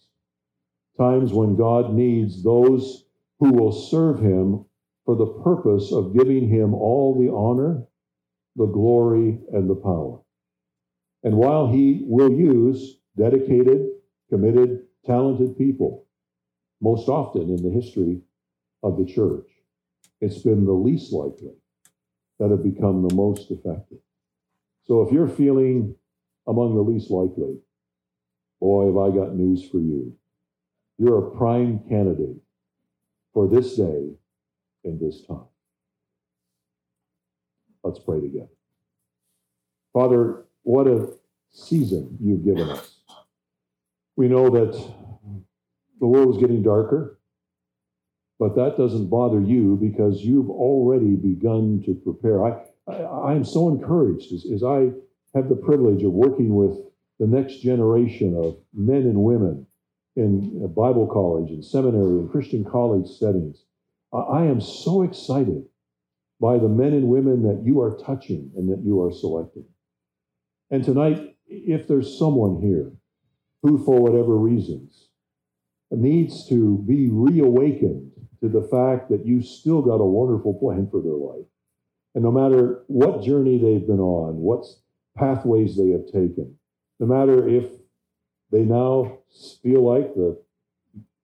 [0.98, 3.06] times when God needs those
[3.39, 4.66] who will serve Him
[5.06, 7.84] for the purpose of giving Him all the honor,
[8.56, 10.20] the glory, and the power.
[11.24, 13.88] And while He will use dedicated,
[14.30, 16.06] committed, talented people,
[16.82, 18.22] most often in the history
[18.84, 19.48] of the church,
[20.22, 21.56] it's been the least likely
[22.39, 24.00] that have become the most effective.
[24.86, 25.96] So if you're feeling
[26.48, 27.58] among the least likely,
[28.60, 30.16] boy, have I got news for you.
[30.98, 32.38] You're a prime candidate
[33.34, 34.12] for this day
[34.84, 35.46] and this time.
[37.84, 38.48] Let's pray together.
[39.93, 41.14] Father, what a
[41.52, 43.00] season you've given us.
[44.16, 44.74] We know that
[46.00, 47.20] the world is getting darker,
[48.39, 52.46] but that doesn't bother you because you've already begun to prepare.
[52.46, 54.89] I, I, am so encouraged as, as I
[55.34, 56.78] have the privilege of working with
[57.20, 59.66] the next generation of men and women
[60.16, 63.66] in Bible college and seminary and Christian college settings.
[64.13, 65.63] I am so excited
[66.39, 69.66] by the men and women that you are touching and that you are selecting.
[70.72, 72.91] And tonight, if there's someone here
[73.61, 75.09] who, for whatever reasons,
[75.91, 78.11] needs to be reawakened
[78.41, 81.45] to the fact that you still got a wonderful plan for their life,
[82.13, 84.66] and no matter what journey they've been on, what
[85.18, 86.55] pathways they have taken,
[86.99, 87.66] no matter if
[88.52, 89.20] they now
[89.64, 90.41] feel like the,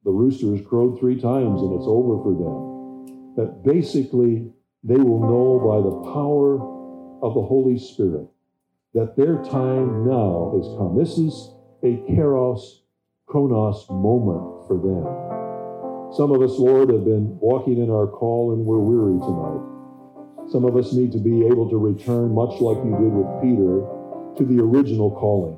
[0.04, 4.52] the rooster has crowed three times and it's over for them, that basically
[4.84, 6.56] they will know by the power
[7.22, 8.28] of the Holy Spirit
[8.94, 10.98] that their time now is come.
[10.98, 11.54] This is
[11.84, 12.82] a kairos,
[13.26, 16.14] chronos moment for them.
[16.14, 20.52] Some of us, Lord, have been walking in our call and we're weary tonight.
[20.52, 23.88] Some of us need to be able to return, much like you did with Peter,
[24.36, 25.58] to the original calling.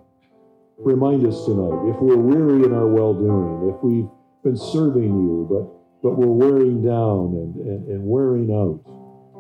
[0.84, 4.10] Remind us tonight, if we're weary in our well doing, if we've
[4.44, 5.64] been serving you, but,
[6.04, 8.84] but we're wearing down and, and, and wearing out,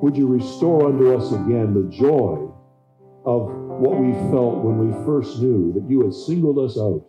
[0.02, 2.48] would you restore unto us again the joy
[3.26, 7.04] of what we felt when we first knew that you had singled us out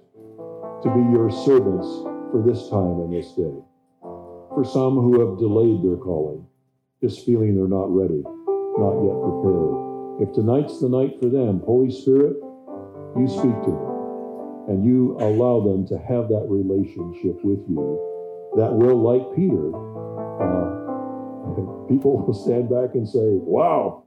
[0.82, 1.86] to be your servants
[2.34, 3.54] for this time and this day?
[4.50, 6.44] For some who have delayed their calling,
[7.00, 8.26] just feeling they're not ready,
[8.82, 10.26] not yet prepared.
[10.26, 12.34] If tonight's the night for them, Holy Spirit,
[13.14, 13.93] you speak to them
[14.68, 18.00] and you allow them to have that relationship with you
[18.56, 19.68] that will, like Peter,
[20.40, 24.04] uh, people will stand back and say, Wow,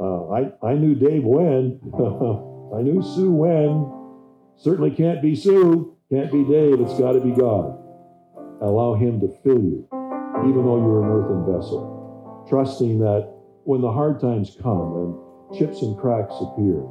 [0.00, 1.80] uh, I, I knew Dave when,
[2.76, 3.94] I knew Sue when.
[4.56, 7.78] Certainly can't be Sue, can't be Dave, it's got to be God.
[8.60, 9.86] Allow Him to fill you,
[10.48, 11.98] even though you're an earthen vessel
[12.48, 13.28] trusting that
[13.64, 16.82] when the hard times come and chips and cracks appear,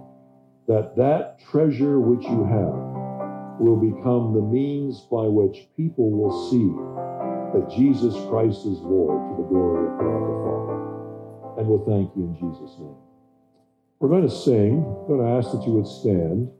[0.67, 2.97] that that treasure which you have
[3.59, 6.67] will become the means by which people will see
[7.55, 11.59] that Jesus Christ is Lord to the glory of God the Father.
[11.59, 12.95] And we'll thank you in Jesus' name.
[13.99, 14.83] We're going to sing.
[14.83, 16.51] I'm going to ask that you would stand.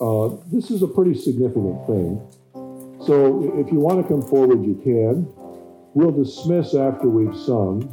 [0.00, 2.22] Uh, this is a pretty significant thing.
[3.04, 5.28] So if you want to come forward, you can.
[5.92, 7.92] We'll dismiss after we've sung.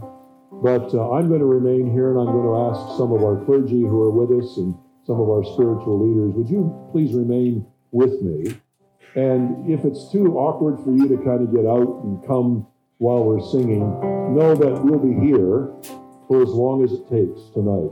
[0.64, 3.44] But uh, I'm going to remain here and I'm going to ask some of our
[3.44, 4.76] clergy who are with us and
[5.06, 8.56] some of our spiritual leaders, would you please remain with me?
[9.16, 12.66] And if it's too awkward for you to kind of get out and come
[12.98, 13.84] while we're singing,
[14.34, 15.70] know that we'll be here
[16.28, 17.92] for as long as it takes tonight.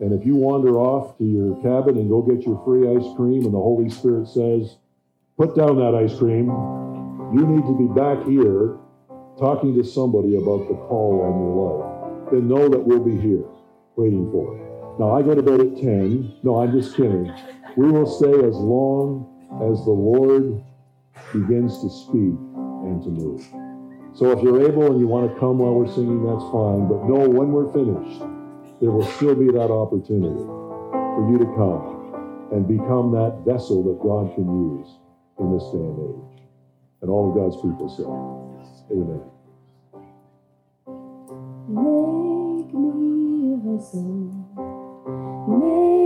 [0.00, 3.44] And if you wander off to your cabin and go get your free ice cream,
[3.44, 4.76] and the Holy Spirit says,
[5.36, 6.48] put down that ice cream,
[7.32, 8.76] you need to be back here
[9.38, 11.90] talking to somebody about the call on your life
[12.30, 13.44] then know that we'll be here
[13.96, 14.69] waiting for it.
[15.00, 16.40] Now, I go to bed at 10.
[16.42, 17.32] No, I'm just kidding.
[17.74, 19.32] We will stay as long
[19.64, 20.62] as the Lord
[21.32, 22.36] begins to speak
[22.84, 23.40] and to move.
[24.12, 26.84] So if you're able and you want to come while we're singing, that's fine.
[26.84, 28.20] But know when we're finished,
[28.82, 34.04] there will still be that opportunity for you to come and become that vessel that
[34.04, 35.00] God can use
[35.40, 36.44] in this day and age.
[37.00, 38.04] And all of God's people say,
[38.92, 39.24] Amen.
[41.72, 44.69] Make me a vessel.
[45.50, 45.99] Make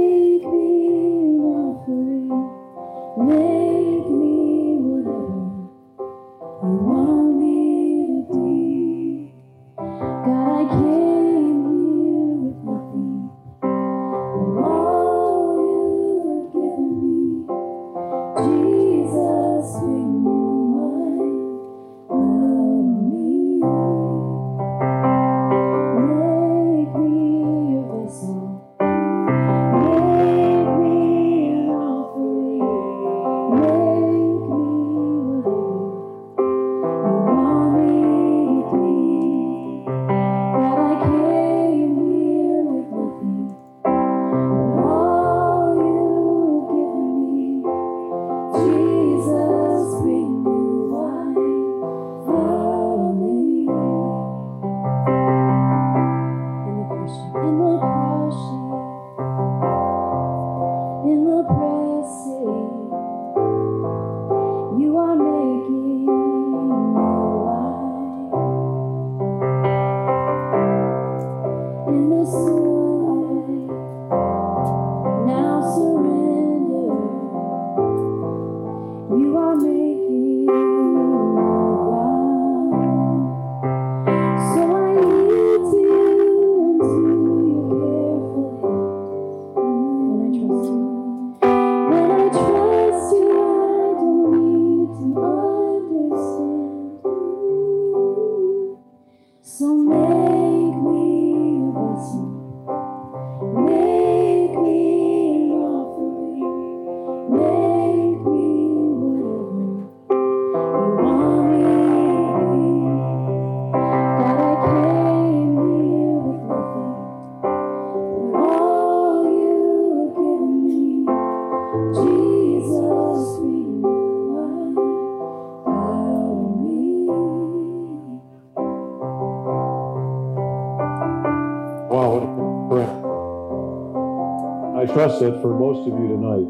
[135.19, 136.49] trust that for most of you tonight,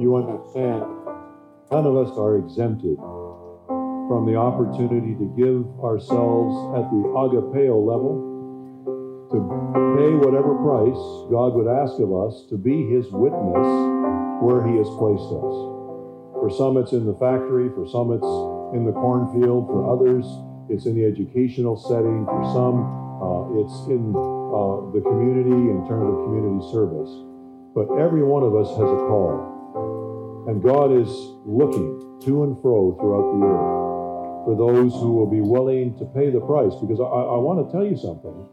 [0.00, 0.82] you understand
[1.70, 2.96] none of us are exempted
[4.08, 8.20] from the opportunity to give ourselves at the agapeo level,
[9.32, 9.40] to
[9.96, 11.00] pay whatever price
[11.32, 13.68] God would ask of us to be his witness
[14.44, 15.56] where he has placed us.
[16.36, 18.32] For some, it's in the factory, for some, it's
[18.76, 20.24] in the cornfield, for others,
[20.68, 22.84] it's in the educational setting, for some,
[23.24, 27.23] uh, it's in uh, the community in terms of community service.
[27.74, 30.46] But every one of us has a call.
[30.48, 31.08] And God is
[31.44, 33.84] looking to and fro throughout the earth
[34.44, 36.74] for those who will be willing to pay the price.
[36.80, 38.46] Because I, I want to tell you something.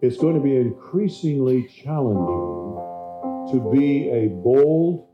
[0.00, 2.74] It's going to be increasingly challenging
[3.52, 5.06] to be a bold,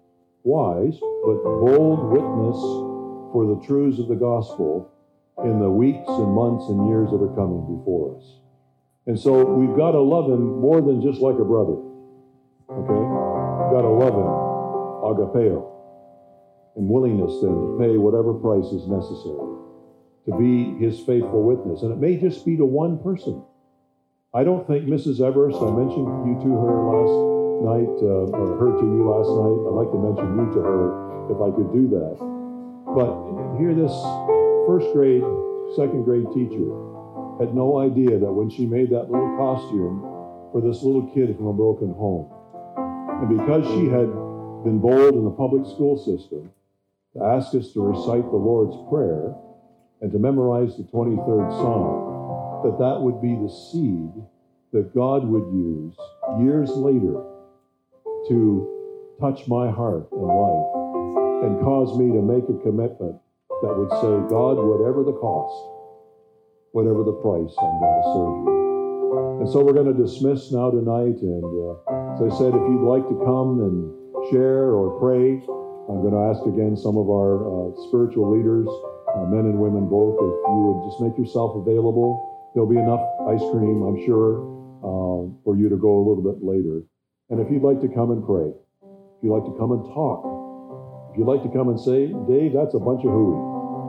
[0.43, 2.57] wise, but bold witness
[3.33, 4.91] for the truths of the gospel
[5.45, 8.41] in the weeks and months and years that are coming before us.
[9.07, 11.77] And so we've got to love him more than just like a brother.
[12.71, 13.10] Okay?
[13.71, 14.27] Got to love him,
[15.07, 15.63] agapeo,
[16.75, 19.51] and willingness then to pay whatever price is necessary
[20.27, 21.83] to be his faithful witness.
[21.83, 23.43] And it may just be to one person.
[24.35, 25.23] I don't think Mrs.
[25.23, 27.17] Everest, I mentioned you to her last
[27.67, 29.59] night, uh, or her to you last night.
[29.67, 30.85] I'd like to mention you to her
[31.31, 32.17] if I could do that.
[32.95, 33.11] But
[33.59, 33.95] here, this
[34.67, 35.23] first grade,
[35.75, 36.71] second grade teacher
[37.43, 40.03] had no idea that when she made that little costume
[40.53, 42.31] for this little kid from a broken home,
[43.21, 44.09] and because she had
[44.65, 46.51] been bold in the public school system
[47.13, 49.35] to ask us to recite the Lord's Prayer
[50.01, 54.25] and to memorize the 23rd Psalm, that that would be the seed
[54.73, 55.97] that God would use
[56.41, 57.21] years later
[58.29, 63.17] to touch my heart and life and cause me to make a commitment
[63.61, 65.53] that would say, God, whatever the cost,
[66.73, 68.61] whatever the price, I'm going to serve you.
[69.41, 71.21] And so we're going to dismiss now tonight.
[71.21, 73.77] And uh, as I said, if you'd like to come and
[74.31, 75.41] share or pray,
[75.89, 78.69] I'm going to ask again some of our uh, spiritual leaders,
[79.17, 82.19] uh, men and women both, if you would just make yourself available.
[82.55, 84.43] There'll be enough ice cream, I'm sure,
[84.83, 86.83] uh, for you to go a little bit later.
[87.31, 90.27] And if you'd like to come and pray, if you'd like to come and talk
[91.13, 93.39] If you'd like to come and say, Dave, that's a bunch of hooey.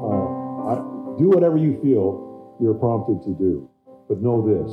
[0.09, 0.26] Uh,
[0.72, 0.74] I,
[1.17, 3.69] do whatever you feel you're prompted to do.
[4.07, 4.72] But know this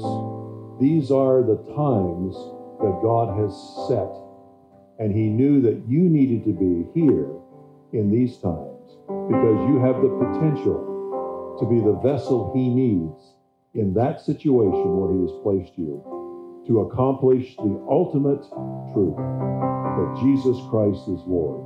[0.80, 2.36] these are the times
[2.80, 3.52] that God has
[3.88, 4.10] set.
[4.98, 7.30] And He knew that you needed to be here
[7.92, 13.34] in these times because you have the potential to be the vessel He needs
[13.74, 16.02] in that situation where He has placed you
[16.66, 18.44] to accomplish the ultimate
[18.92, 21.64] truth that Jesus Christ is Lord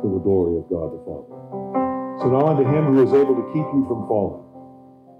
[0.00, 1.34] to the glory of God the Father.
[2.22, 4.44] So now unto Him who is able to keep you from falling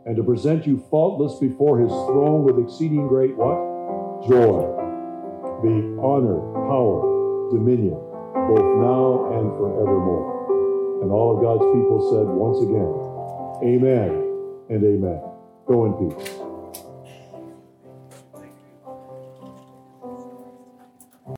[0.06, 3.58] and to present you faultless before His throne with exceeding great what?
[4.28, 4.77] Joy.
[5.62, 6.38] Be honor,
[6.70, 7.98] power, dominion,
[8.46, 11.02] both now and forevermore.
[11.02, 12.94] And all of God's people said once again,
[13.66, 14.10] Amen
[14.70, 15.20] and Amen.
[15.66, 16.47] Go in peace.